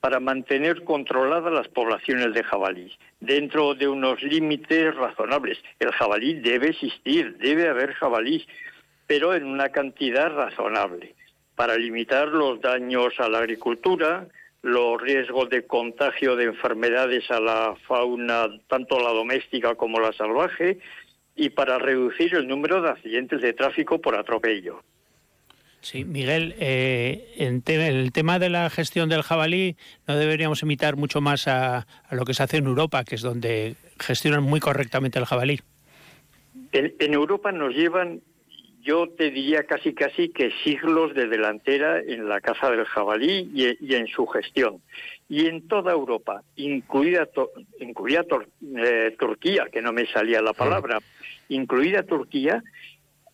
para 0.00 0.20
mantener 0.20 0.84
controladas 0.84 1.52
las 1.52 1.68
poblaciones 1.68 2.34
de 2.34 2.44
jabalí, 2.44 2.92
dentro 3.18 3.74
de 3.74 3.88
unos 3.88 4.22
límites 4.22 4.94
razonables. 4.94 5.58
El 5.80 5.90
jabalí 5.92 6.34
debe 6.34 6.68
existir, 6.68 7.36
debe 7.38 7.68
haber 7.68 7.94
jabalí, 7.94 8.46
pero 9.06 9.34
en 9.34 9.46
una 9.46 9.70
cantidad 9.70 10.30
razonable 10.30 11.14
para 11.58 11.76
limitar 11.76 12.28
los 12.28 12.60
daños 12.60 13.18
a 13.18 13.28
la 13.28 13.38
agricultura, 13.38 14.28
los 14.62 15.02
riesgos 15.02 15.50
de 15.50 15.66
contagio 15.66 16.36
de 16.36 16.44
enfermedades 16.44 17.28
a 17.32 17.40
la 17.40 17.74
fauna, 17.88 18.46
tanto 18.68 19.00
la 19.00 19.10
doméstica 19.10 19.74
como 19.74 19.98
la 19.98 20.12
salvaje, 20.12 20.78
y 21.34 21.50
para 21.50 21.80
reducir 21.80 22.32
el 22.36 22.46
número 22.46 22.80
de 22.80 22.90
accidentes 22.90 23.40
de 23.40 23.54
tráfico 23.54 24.00
por 24.00 24.14
atropello. 24.14 24.84
Sí, 25.80 26.04
Miguel, 26.04 26.54
eh, 26.60 27.34
en 27.38 27.62
te 27.62 27.88
el 27.88 28.12
tema 28.12 28.38
de 28.38 28.50
la 28.50 28.70
gestión 28.70 29.08
del 29.08 29.22
jabalí 29.22 29.76
no 30.06 30.16
deberíamos 30.16 30.62
imitar 30.62 30.94
mucho 30.94 31.20
más 31.20 31.48
a, 31.48 31.88
a, 32.08 32.14
lo 32.14 32.24
que 32.24 32.34
se 32.34 32.44
hace 32.44 32.58
en 32.58 32.66
Europa, 32.66 33.02
que 33.02 33.16
es 33.16 33.22
donde 33.22 33.74
gestionan 33.98 34.44
muy 34.44 34.60
correctamente 34.60 35.18
el 35.18 35.24
jabalí. 35.24 35.58
En, 36.70 36.94
en 37.00 37.14
Europa 37.14 37.50
nos 37.50 37.74
llevan 37.74 38.20
yo 38.88 39.06
te 39.06 39.30
diría 39.30 39.64
casi 39.64 39.92
casi 39.92 40.30
que 40.30 40.50
siglos 40.64 41.12
de 41.14 41.26
delantera 41.26 42.00
en 42.00 42.26
la 42.26 42.40
caza 42.40 42.70
del 42.70 42.86
jabalí 42.86 43.50
y, 43.52 43.76
y 43.86 43.94
en 43.94 44.06
su 44.06 44.26
gestión. 44.26 44.80
Y 45.28 45.44
en 45.44 45.68
toda 45.68 45.92
Europa, 45.92 46.42
incluida, 46.56 47.26
to, 47.26 47.50
incluida 47.80 48.24
eh, 48.78 49.14
Turquía, 49.18 49.66
que 49.70 49.82
no 49.82 49.92
me 49.92 50.06
salía 50.06 50.40
la 50.40 50.54
palabra, 50.54 51.00
incluida 51.50 52.02
Turquía, 52.02 52.62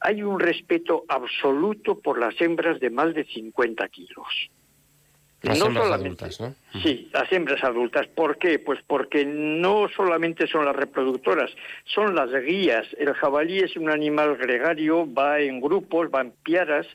hay 0.01 0.25
un 0.25 0.41
respeto 0.41 1.05
absoluto 1.07 2.01
por 2.01 2.19
las 2.19 2.35
hembras 2.41 2.81
de 2.81 2.91
más 2.91 3.15
de 3.15 3.25
50 3.25 3.89
kilos. 3.91 4.51
Las 5.45 5.59
no 5.59 5.67
hembras 5.67 5.91
adultas, 5.91 6.41
¿no? 6.41 6.55
Sí, 6.83 7.11
las 7.13 7.31
hembras 7.31 7.63
adultas. 7.63 8.07
¿Por 8.09 8.39
qué? 8.39 8.59
Pues 8.59 8.81
porque 8.87 9.25
no 9.25 9.89
solamente 9.95 10.47
son 10.47 10.65
las 10.65 10.75
reproductoras, 10.75 11.51
son 11.85 12.15
las 12.15 12.31
guías. 12.31 12.87
El 12.99 13.13
jabalí 13.15 13.59
es 13.59 13.77
un 13.77 13.91
animal 13.91 14.37
gregario, 14.37 15.07
va 15.13 15.41
en 15.41 15.61
grupos, 15.61 16.09
va 16.13 16.23
en 16.23 16.33
piaras 16.43 16.87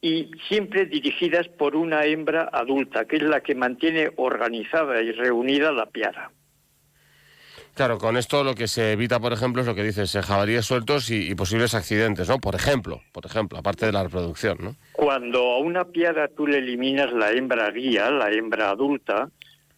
y 0.00 0.30
siempre 0.48 0.86
dirigidas 0.86 1.48
por 1.48 1.76
una 1.76 2.04
hembra 2.04 2.48
adulta, 2.52 3.04
que 3.06 3.16
es 3.16 3.22
la 3.22 3.40
que 3.40 3.54
mantiene 3.54 4.10
organizada 4.16 5.02
y 5.02 5.12
reunida 5.12 5.72
la 5.72 5.86
piara. 5.86 6.30
Claro, 7.76 7.98
con 7.98 8.16
esto 8.16 8.42
lo 8.42 8.54
que 8.54 8.68
se 8.68 8.92
evita, 8.92 9.20
por 9.20 9.34
ejemplo, 9.34 9.60
es 9.60 9.68
lo 9.68 9.74
que 9.74 9.82
dices, 9.82 10.10
jabalíes 10.24 10.64
sueltos 10.64 11.10
y, 11.10 11.30
y, 11.30 11.34
posibles 11.34 11.74
accidentes, 11.74 12.26
¿no? 12.26 12.38
Por 12.38 12.54
ejemplo, 12.54 13.02
por 13.12 13.26
ejemplo, 13.26 13.58
aparte 13.58 13.84
de 13.84 13.92
la 13.92 14.02
reproducción, 14.02 14.56
¿no? 14.62 14.76
Cuando 14.92 15.40
a 15.40 15.58
una 15.58 15.84
piara 15.84 16.28
tú 16.28 16.46
le 16.46 16.56
eliminas 16.56 17.12
la 17.12 17.32
hembra 17.32 17.70
guía, 17.70 18.10
la 18.10 18.30
hembra 18.30 18.70
adulta, 18.70 19.28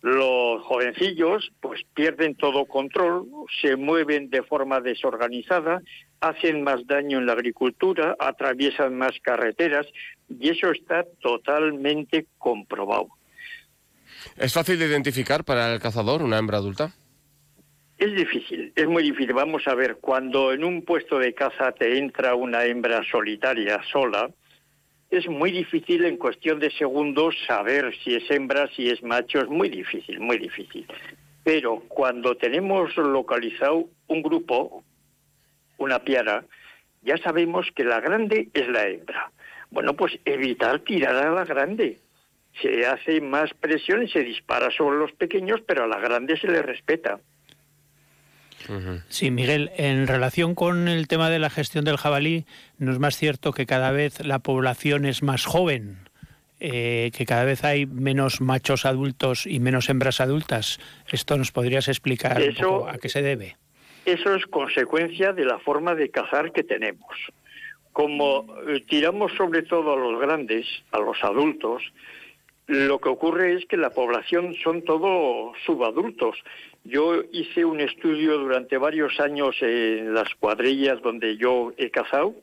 los 0.01 0.63
jovencillos 0.63 1.51
pues 1.61 1.81
pierden 1.93 2.37
todo 2.37 2.67
control, 2.67 3.27
se 3.61 3.75
mueven 3.75 4.31
de 4.31 4.45
forma 4.45 4.81
desorganizada, 4.81 5.83
hacen 6.21 6.63
más 6.63 6.87
daño 6.87 7.19
en 7.19 7.27
la 7.27 7.33
agricultura, 7.33 8.15
atraviesan 8.21 8.97
más 8.97 9.15
carreteras 9.23 9.87
y 10.29 10.51
eso 10.51 10.71
está 10.71 11.05
totalmente 11.21 12.29
comprobado. 12.39 13.09
¿Es 14.37 14.53
fácil 14.53 14.79
de 14.79 14.87
identificar 14.87 15.43
para 15.43 15.75
el 15.75 15.81
cazador 15.81 16.23
una 16.23 16.39
hembra 16.39 16.59
adulta? 16.59 16.93
Es 17.99 18.15
difícil, 18.15 18.73
es 18.77 18.87
muy 18.87 19.03
difícil. 19.03 19.33
Vamos 19.33 19.67
a 19.67 19.75
ver, 19.75 19.97
cuando 19.97 20.53
en 20.53 20.63
un 20.63 20.83
puesto 20.83 21.19
de 21.19 21.35
caza 21.35 21.73
te 21.73 21.99
entra 21.99 22.37
una 22.37 22.65
hembra 22.65 23.03
solitaria, 23.03 23.81
sola, 23.91 24.31
es 25.11 25.27
muy 25.27 25.51
difícil 25.51 26.05
en 26.05 26.17
cuestión 26.17 26.61
de 26.61 26.71
segundos 26.71 27.35
saber 27.47 27.93
si 28.05 28.15
es 28.15 28.31
hembra, 28.31 28.69
si 28.69 28.89
es 28.89 29.03
macho, 29.03 29.41
es 29.41 29.49
muy 29.49 29.69
difícil, 29.69 30.21
muy 30.21 30.39
difícil. 30.39 30.87
Pero 31.43 31.81
cuando 31.89 32.37
tenemos 32.37 32.97
localizado 32.97 33.89
un 34.07 34.23
grupo, 34.23 34.85
una 35.79 35.99
piara, 35.99 36.45
ya 37.03 37.17
sabemos 37.17 37.67
que 37.75 37.83
la 37.83 38.01
grande 38.01 38.49
es 38.55 38.69
la 38.69 38.87
hembra. 38.87 39.33
Bueno, 39.71 39.95
pues 39.95 40.19
evitar 40.25 40.81
tirar 40.81 41.17
a 41.17 41.33
la 41.33 41.45
grande. 41.45 41.99
Se 42.63 42.87
hace 42.87 43.21
más 43.21 43.53
presión 43.55 44.05
y 44.05 44.09
se 44.09 44.23
dispara 44.23 44.71
sobre 44.71 44.99
los 44.99 45.13
pequeños, 45.13 45.63
pero 45.67 45.85
a 45.85 45.89
la 45.89 45.99
grande 45.99 46.39
se 46.39 46.47
le 46.47 46.63
respeta. 46.63 47.19
Sí, 49.09 49.31
Miguel, 49.31 49.71
en 49.77 50.07
relación 50.07 50.55
con 50.55 50.89
el 50.89 51.09
tema 51.09 51.31
de 51.31 51.39
la 51.39 51.51
gestión 51.51 51.85
del 51.85 51.97
jabalí, 51.97 52.45
no 52.79 52.93
es 52.93 52.99
más 52.99 53.17
cierto 53.17 53.53
que 53.53 53.67
cada 53.67 53.91
vez 53.93 54.25
la 54.25 54.39
población 54.41 55.05
es 55.05 55.23
más 55.23 55.45
joven. 55.45 55.99
eh, 56.61 57.13
que 57.17 57.25
cada 57.25 57.45
vez 57.45 57.63
hay 57.63 57.87
menos 57.87 58.41
machos 58.41 58.85
adultos 58.85 59.47
y 59.47 59.61
menos 59.61 59.89
hembras 59.91 60.21
adultas. 60.21 60.81
¿Esto 61.09 61.37
nos 61.39 61.53
podrías 61.53 61.87
explicar 61.87 62.37
un 62.39 62.51
Eso- 62.51 62.63
poco 62.81 62.89
a 62.89 62.99
qué 62.99 63.09
se 63.09 63.23
debe? 63.23 63.57
Eso 64.05 64.35
es 64.35 64.45
consecuencia 64.47 65.33
de 65.33 65.45
la 65.45 65.61
forma 65.61 65.95
de 65.95 66.11
cazar 66.11 66.51
que 66.51 66.65
tenemos. 66.65 67.15
Como 67.93 68.45
eh, 68.69 68.83
tiramos 68.89 69.31
sobre 69.37 69.63
todo 69.63 69.93
a 69.93 69.97
los 69.97 70.21
grandes, 70.21 70.67
a 70.91 70.99
los 70.99 71.23
adultos, 71.23 71.83
lo 72.67 72.99
que 72.99 73.09
ocurre 73.09 73.55
es 73.55 73.65
que 73.67 73.77
la 73.77 73.91
población 73.91 74.57
son 74.63 74.83
todos 74.83 75.57
subadultos. 75.65 76.37
Yo 76.89 77.23
hice 77.33 77.67
un 77.67 77.81
estudio 77.81 78.39
durante 78.39 78.79
varios 78.79 79.21
años 79.21 79.55
en 79.61 80.15
las 80.15 80.35
cuadrillas 80.37 81.03
donde 81.03 81.37
yo 81.37 81.73
he 81.77 81.91
cazado 81.91 82.35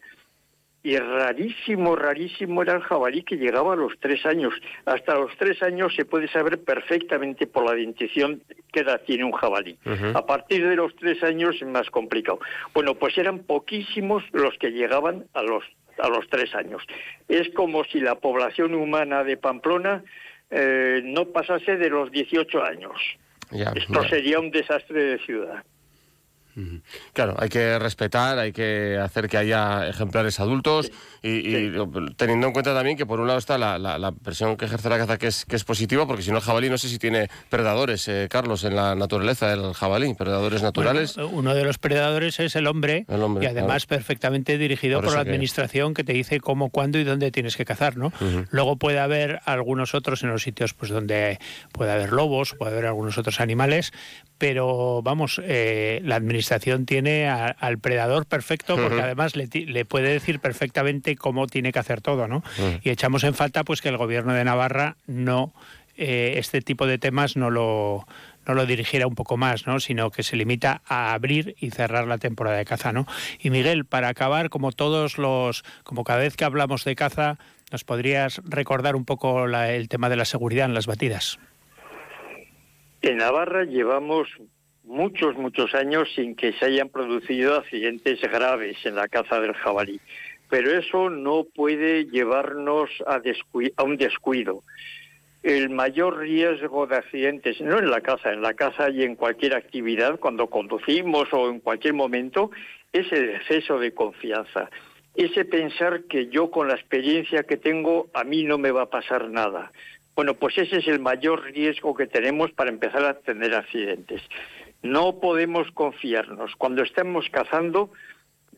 y 0.83 0.99
rarísimo, 0.99 1.95
rarísimo 1.95 2.61
era 2.61 2.73
el 2.73 2.81
jabalí 2.81 3.23
que 3.23 3.37
llegaba 3.37 3.73
a 3.73 3.75
los 3.75 3.93
tres 3.99 4.23
años. 4.23 4.53
Hasta 4.85 5.15
los 5.15 5.35
tres 5.35 5.63
años 5.63 5.95
se 5.95 6.05
puede 6.05 6.27
saber 6.27 6.63
perfectamente 6.63 7.47
por 7.47 7.65
la 7.65 7.73
dentición 7.73 8.43
qué 8.71 8.81
edad 8.81 9.01
tiene 9.03 9.23
un 9.23 9.31
jabalí. 9.31 9.79
A 10.13 10.27
partir 10.27 10.67
de 10.67 10.75
los 10.75 10.95
tres 10.95 11.23
años 11.23 11.55
es 11.59 11.67
más 11.67 11.89
complicado. 11.89 12.39
Bueno, 12.71 12.93
pues 12.93 13.17
eran 13.17 13.39
poquísimos 13.39 14.23
los 14.31 14.55
que 14.59 14.69
llegaban 14.69 15.25
a 15.33 15.41
los 15.41 15.63
a 15.97 16.07
los 16.07 16.27
tres 16.29 16.53
años. 16.53 16.83
Es 17.27 17.49
como 17.55 17.83
si 17.85 17.99
la 17.99 18.15
población 18.15 18.75
humana 18.75 19.23
de 19.23 19.37
Pamplona 19.37 20.03
eh, 20.51 21.01
no 21.03 21.25
pasase 21.29 21.77
de 21.77 21.89
los 21.89 22.11
18 22.11 22.63
años. 22.63 22.93
Ya, 23.55 23.71
Esto 23.75 24.03
ya. 24.03 24.09
sería 24.09 24.39
un 24.39 24.51
desastre 24.51 25.01
de 25.03 25.19
ciudad. 25.19 25.63
Claro, 27.13 27.35
hay 27.37 27.49
que 27.49 27.77
respetar, 27.79 28.39
hay 28.39 28.51
que 28.53 28.97
hacer 28.97 29.27
que 29.27 29.37
haya 29.37 29.87
ejemplares 29.89 30.39
adultos 30.39 30.89
y, 31.21 31.29
y 31.55 31.71
teniendo 32.15 32.47
en 32.47 32.53
cuenta 32.53 32.73
también 32.73 32.95
que 32.97 33.05
por 33.05 33.19
un 33.19 33.27
lado 33.27 33.39
está 33.39 33.57
la, 33.57 33.77
la- 33.77 33.97
la 33.99 34.11
presión 34.13 34.55
que 34.55 34.65
ejerce 34.65 34.87
la 34.89 34.97
caza 34.97 35.17
que 35.17 35.27
es, 35.27 35.43
que 35.45 35.55
es 35.55 35.63
positiva, 35.65 36.07
porque 36.07 36.23
si 36.23 36.31
no 36.31 36.37
el 36.37 36.43
jabalí 36.43 36.69
no 36.69 36.77
sé 36.77 36.87
si 36.87 36.97
tiene 36.97 37.29
predadores, 37.49 38.07
eh, 38.07 38.27
Carlos, 38.29 38.63
en 38.63 38.75
la 38.75 38.95
naturaleza 38.95 39.49
del 39.49 39.73
jabalí, 39.73 40.13
predadores 40.13 40.61
naturales. 40.61 41.15
Bueno, 41.15 41.29
uno 41.33 41.53
de 41.55 41.63
los 41.65 41.77
predadores 41.77 42.39
es 42.39 42.55
el 42.55 42.67
hombre, 42.67 43.05
El 43.09 43.21
hombre, 43.21 43.43
y 43.43 43.47
además 43.47 43.85
perfectamente 43.85 44.57
dirigido 44.57 45.01
Por 45.01 45.11
la 45.13 45.23
que- 45.23 45.29
administración 45.29 45.93
que 45.93 46.03
te 46.05 46.13
dice 46.13 46.39
cómo, 46.39 46.69
cuándo 46.69 46.99
y 46.99 47.03
dónde 47.03 47.31
tienes 47.31 47.57
que 47.57 47.65
cazar, 47.65 47.97
¿no? 47.97 48.13
Luego 48.51 48.77
puede 48.77 48.99
haber 48.99 49.41
algunos 49.45 49.93
otros 49.93 50.23
en 50.23 50.29
los 50.29 50.41
sitios 50.43 50.73
pues 50.73 50.89
donde 50.91 51.39
puede 51.73 51.91
haber 51.91 52.13
lobos, 52.13 52.53
puede 52.57 52.71
haber 52.71 52.85
algunos 52.85 53.17
otros 53.17 53.39
animales, 53.41 53.91
pero 54.37 55.01
vamos, 55.03 55.41
eh, 55.43 55.99
la 56.03 56.15
administración 56.15 56.44
tiene 56.85 57.27
a- 57.27 57.47
al 57.47 57.77
predador 57.79 58.25
perfecto 58.25 58.75
porque 58.75 59.01
además 59.01 59.35
le, 59.35 59.47
puede 59.85 60.09
decir 60.09 60.39
perfectamente 60.39 61.15
cómo 61.15 61.47
tiene 61.47 61.71
que 61.71 61.79
hacer 61.79 62.01
todo, 62.01 62.27
¿no? 62.27 62.43
Y 62.83 62.89
echamos 62.89 63.23
en 63.23 63.33
falta 63.33 63.63
pues 63.63 63.81
que 63.81 63.89
el 63.89 63.97
gobierno 63.97 64.33
de 64.33 64.43
Navarra 64.43 64.97
no 65.07 65.53
eh, 65.97 66.33
este 66.37 66.61
tipo 66.61 66.87
de 66.87 66.97
temas 66.97 67.35
no 67.37 67.49
lo 67.49 68.05
no 68.45 68.53
lo 68.53 68.65
dirigiera 68.67 69.07
un 69.07 69.15
poco 69.15 69.37
más, 69.37 69.65
¿no? 69.65 69.79
sino 69.79 70.11
que 70.11 70.21
se 70.21 70.35
limita 70.35 70.81
a 70.85 71.13
abrir 71.13 71.55
y 71.59 71.71
cerrar 71.71 72.05
la 72.05 72.19
temporada 72.19 72.57
de 72.57 72.65
caza, 72.65 72.91
¿no? 72.91 73.07
Y 73.39 73.49
Miguel, 73.49 73.85
para 73.85 74.07
acabar, 74.09 74.49
como 74.51 74.71
todos 74.71 75.17
los, 75.17 75.63
como 75.83 76.03
cada 76.03 76.19
vez 76.19 76.35
que 76.37 76.45
hablamos 76.45 76.83
de 76.83 76.95
caza, 76.95 77.39
¿nos 77.71 77.83
podrías 77.83 78.41
recordar 78.45 78.95
un 78.95 79.03
poco 79.03 79.47
la- 79.47 79.71
el 79.71 79.89
tema 79.89 80.09
de 80.09 80.17
la 80.17 80.25
seguridad 80.25 80.65
en 80.67 80.75
las 80.75 80.85
batidas? 80.85 81.39
En 83.01 83.17
Navarra 83.17 83.63
llevamos 83.63 84.27
muchos, 84.85 85.35
muchos 85.35 85.73
años 85.73 86.09
sin 86.15 86.35
que 86.35 86.53
se 86.53 86.65
hayan 86.65 86.89
producido 86.89 87.55
accidentes 87.55 88.21
graves 88.21 88.77
en 88.85 88.95
la 88.95 89.07
caza 89.07 89.39
del 89.39 89.53
jabalí. 89.53 89.99
Pero 90.49 90.71
eso 90.77 91.09
no 91.09 91.43
puede 91.43 92.05
llevarnos 92.05 92.89
a, 93.07 93.21
un 93.83 93.97
descuido. 93.97 94.63
El 95.43 95.69
mayor 95.69 96.19
riesgo 96.19 96.87
de 96.87 96.97
accidentes, 96.97 97.61
no 97.61 97.77
en 97.79 97.89
la 97.89 98.01
caza, 98.01 98.31
en 98.31 98.41
la 98.41 98.53
caza 98.53 98.89
y 98.89 99.03
en 99.03 99.15
cualquier 99.15 99.55
actividad, 99.55 100.19
cuando 100.19 100.47
conducimos 100.47 101.27
o 101.31 101.49
en 101.49 101.59
cualquier 101.59 101.93
momento, 101.93 102.51
es 102.93 103.11
el 103.11 103.29
exceso 103.31 103.79
de 103.79 103.93
confianza. 103.93 104.69
Ese 105.15 105.45
pensar 105.45 106.03
que 106.03 106.27
yo 106.27 106.51
con 106.51 106.67
la 106.67 106.75
experiencia 106.75 107.43
que 107.43 107.57
tengo, 107.57 108.07
a 108.13 108.23
mí 108.23 108.43
no 108.43 108.57
me 108.57 108.71
va 108.71 108.83
a 108.83 108.89
pasar 108.89 109.29
nada. 109.29 109.71
Bueno, 110.15 110.33
pues 110.35 110.57
ese 110.57 110.77
es 110.77 110.87
el 110.87 110.99
mayor 110.99 111.43
riesgo 111.43 111.93
que 111.93 112.07
tenemos 112.07 112.51
para 112.51 112.69
empezar 112.69 113.03
a 113.03 113.15
tener 113.15 113.53
accidentes. 113.53 114.21
No 114.85 115.19
podemos 115.19 115.71
confiarnos. 115.71 116.55
Cuando 116.57 116.83
estamos 116.83 117.27
cazando, 117.31 117.89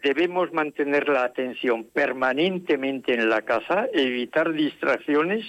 debemos 0.04 0.52
mantener 0.52 1.08
la 1.08 1.24
atención 1.24 1.86
permanentemente 1.86 3.14
en 3.14 3.30
la 3.30 3.44
caza, 3.44 3.88
evitar 3.94 4.52
distracciones 4.52 5.46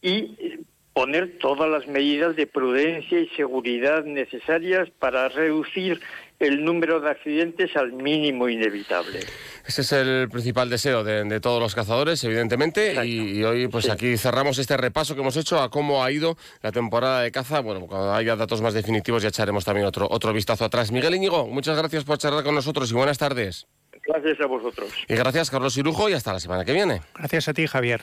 y 0.00 0.60
poner 0.92 1.36
todas 1.38 1.68
las 1.68 1.88
medidas 1.88 2.36
de 2.36 2.46
prudencia 2.46 3.18
y 3.18 3.28
seguridad 3.30 4.04
necesarias 4.04 4.88
para 5.00 5.28
reducir 5.28 6.00
el 6.42 6.64
número 6.64 7.00
de 7.00 7.10
accidentes 7.10 7.76
al 7.76 7.92
mínimo 7.92 8.48
inevitable. 8.48 9.20
Ese 9.66 9.82
es 9.82 9.92
el 9.92 10.28
principal 10.28 10.68
deseo 10.68 11.04
de, 11.04 11.24
de 11.24 11.40
todos 11.40 11.60
los 11.60 11.74
cazadores, 11.74 12.22
evidentemente, 12.24 13.04
y, 13.06 13.38
y 13.38 13.44
hoy 13.44 13.68
pues 13.68 13.88
aquí 13.88 14.16
cerramos 14.16 14.58
este 14.58 14.76
repaso 14.76 15.14
que 15.14 15.20
hemos 15.20 15.36
hecho 15.36 15.60
a 15.60 15.70
cómo 15.70 16.04
ha 16.04 16.10
ido 16.10 16.36
la 16.62 16.72
temporada 16.72 17.20
de 17.20 17.30
caza. 17.30 17.60
Bueno, 17.60 17.86
cuando 17.86 18.12
haya 18.12 18.36
datos 18.36 18.60
más 18.60 18.74
definitivos 18.74 19.22
ya 19.22 19.28
echaremos 19.28 19.64
también 19.64 19.86
otro, 19.86 20.08
otro 20.10 20.32
vistazo 20.32 20.64
atrás. 20.64 20.90
Miguel 20.90 21.14
Íñigo, 21.14 21.46
muchas 21.46 21.76
gracias 21.76 22.04
por 22.04 22.18
charlar 22.18 22.44
con 22.44 22.54
nosotros 22.54 22.90
y 22.90 22.94
buenas 22.94 23.18
tardes. 23.18 23.66
Gracias 24.04 24.40
a 24.40 24.46
vosotros. 24.46 24.90
Y 25.08 25.14
gracias, 25.14 25.48
Carlos 25.48 25.76
Irujo, 25.76 26.08
y 26.10 26.14
hasta 26.14 26.32
la 26.32 26.40
semana 26.40 26.64
que 26.64 26.72
viene. 26.72 27.02
Gracias 27.14 27.48
a 27.48 27.54
ti, 27.54 27.68
Javier. 27.68 28.02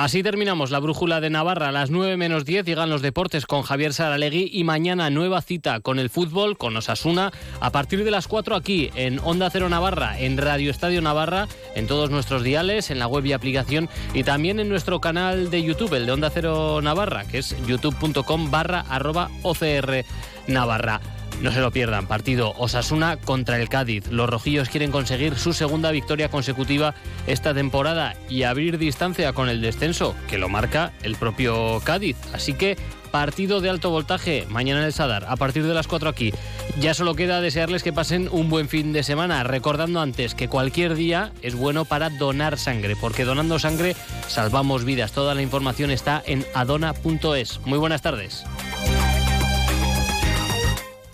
Así 0.00 0.22
terminamos 0.22 0.70
la 0.70 0.78
brújula 0.78 1.20
de 1.20 1.28
Navarra. 1.28 1.70
A 1.70 1.72
las 1.72 1.90
9 1.90 2.16
menos 2.16 2.44
10 2.44 2.64
llegan 2.64 2.88
los 2.88 3.02
deportes 3.02 3.46
con 3.46 3.62
Javier 3.62 3.92
Saralegui 3.92 4.48
y 4.52 4.62
mañana 4.62 5.10
nueva 5.10 5.42
cita 5.42 5.80
con 5.80 5.98
el 5.98 6.08
fútbol, 6.08 6.56
con 6.56 6.76
Osasuna, 6.76 7.32
a 7.58 7.72
partir 7.72 8.04
de 8.04 8.12
las 8.12 8.28
4 8.28 8.54
aquí 8.54 8.92
en 8.94 9.18
Onda 9.18 9.50
Cero 9.50 9.68
Navarra, 9.68 10.16
en 10.20 10.38
Radio 10.38 10.70
Estadio 10.70 11.02
Navarra, 11.02 11.48
en 11.74 11.88
todos 11.88 12.10
nuestros 12.10 12.44
diales, 12.44 12.92
en 12.92 13.00
la 13.00 13.08
web 13.08 13.26
y 13.26 13.32
aplicación 13.32 13.88
y 14.14 14.22
también 14.22 14.60
en 14.60 14.68
nuestro 14.68 15.00
canal 15.00 15.50
de 15.50 15.64
YouTube, 15.64 15.94
el 15.94 16.06
de 16.06 16.12
Onda 16.12 16.30
Cero 16.30 16.78
Navarra, 16.80 17.24
que 17.24 17.38
es 17.38 17.56
youtube.com 17.66 18.52
barra 18.52 18.84
arroba 18.88 19.30
OCR 19.42 20.04
Navarra. 20.46 21.17
No 21.40 21.52
se 21.52 21.60
lo 21.60 21.70
pierdan, 21.70 22.06
partido 22.06 22.52
Osasuna 22.58 23.16
contra 23.16 23.60
el 23.60 23.68
Cádiz. 23.68 24.08
Los 24.10 24.28
rojillos 24.28 24.68
quieren 24.68 24.90
conseguir 24.90 25.36
su 25.36 25.52
segunda 25.52 25.90
victoria 25.92 26.30
consecutiva 26.30 26.94
esta 27.26 27.54
temporada 27.54 28.16
y 28.28 28.42
abrir 28.42 28.78
distancia 28.78 29.32
con 29.32 29.48
el 29.48 29.60
descenso, 29.60 30.16
que 30.28 30.38
lo 30.38 30.48
marca 30.48 30.92
el 31.02 31.14
propio 31.14 31.80
Cádiz. 31.84 32.16
Así 32.32 32.54
que 32.54 32.76
partido 33.08 33.60
de 33.60 33.70
alto 33.70 33.90
voltaje 33.90 34.46
mañana 34.48 34.80
en 34.80 34.86
el 34.86 34.92
Sadar, 34.92 35.24
a 35.28 35.36
partir 35.36 35.64
de 35.64 35.74
las 35.74 35.86
4 35.86 36.08
aquí. 36.08 36.32
Ya 36.80 36.94
solo 36.94 37.14
queda 37.14 37.40
desearles 37.40 37.82
que 37.82 37.92
pasen 37.92 38.28
un 38.30 38.50
buen 38.50 38.68
fin 38.68 38.92
de 38.92 39.02
semana, 39.02 39.42
recordando 39.44 40.00
antes 40.00 40.34
que 40.34 40.48
cualquier 40.48 40.94
día 40.94 41.32
es 41.42 41.54
bueno 41.54 41.84
para 41.84 42.10
donar 42.10 42.58
sangre, 42.58 42.96
porque 43.00 43.24
donando 43.24 43.58
sangre 43.58 43.96
salvamos 44.26 44.84
vidas. 44.84 45.12
Toda 45.12 45.34
la 45.34 45.42
información 45.42 45.90
está 45.90 46.22
en 46.26 46.44
adona.es. 46.54 47.60
Muy 47.64 47.78
buenas 47.78 48.02
tardes. 48.02 48.44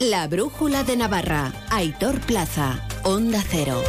La 0.00 0.26
Brújula 0.26 0.82
de 0.82 0.96
Navarra, 0.96 1.52
Aitor 1.70 2.18
Plaza, 2.20 2.84
Onda 3.04 3.42
Cero. 3.48 3.80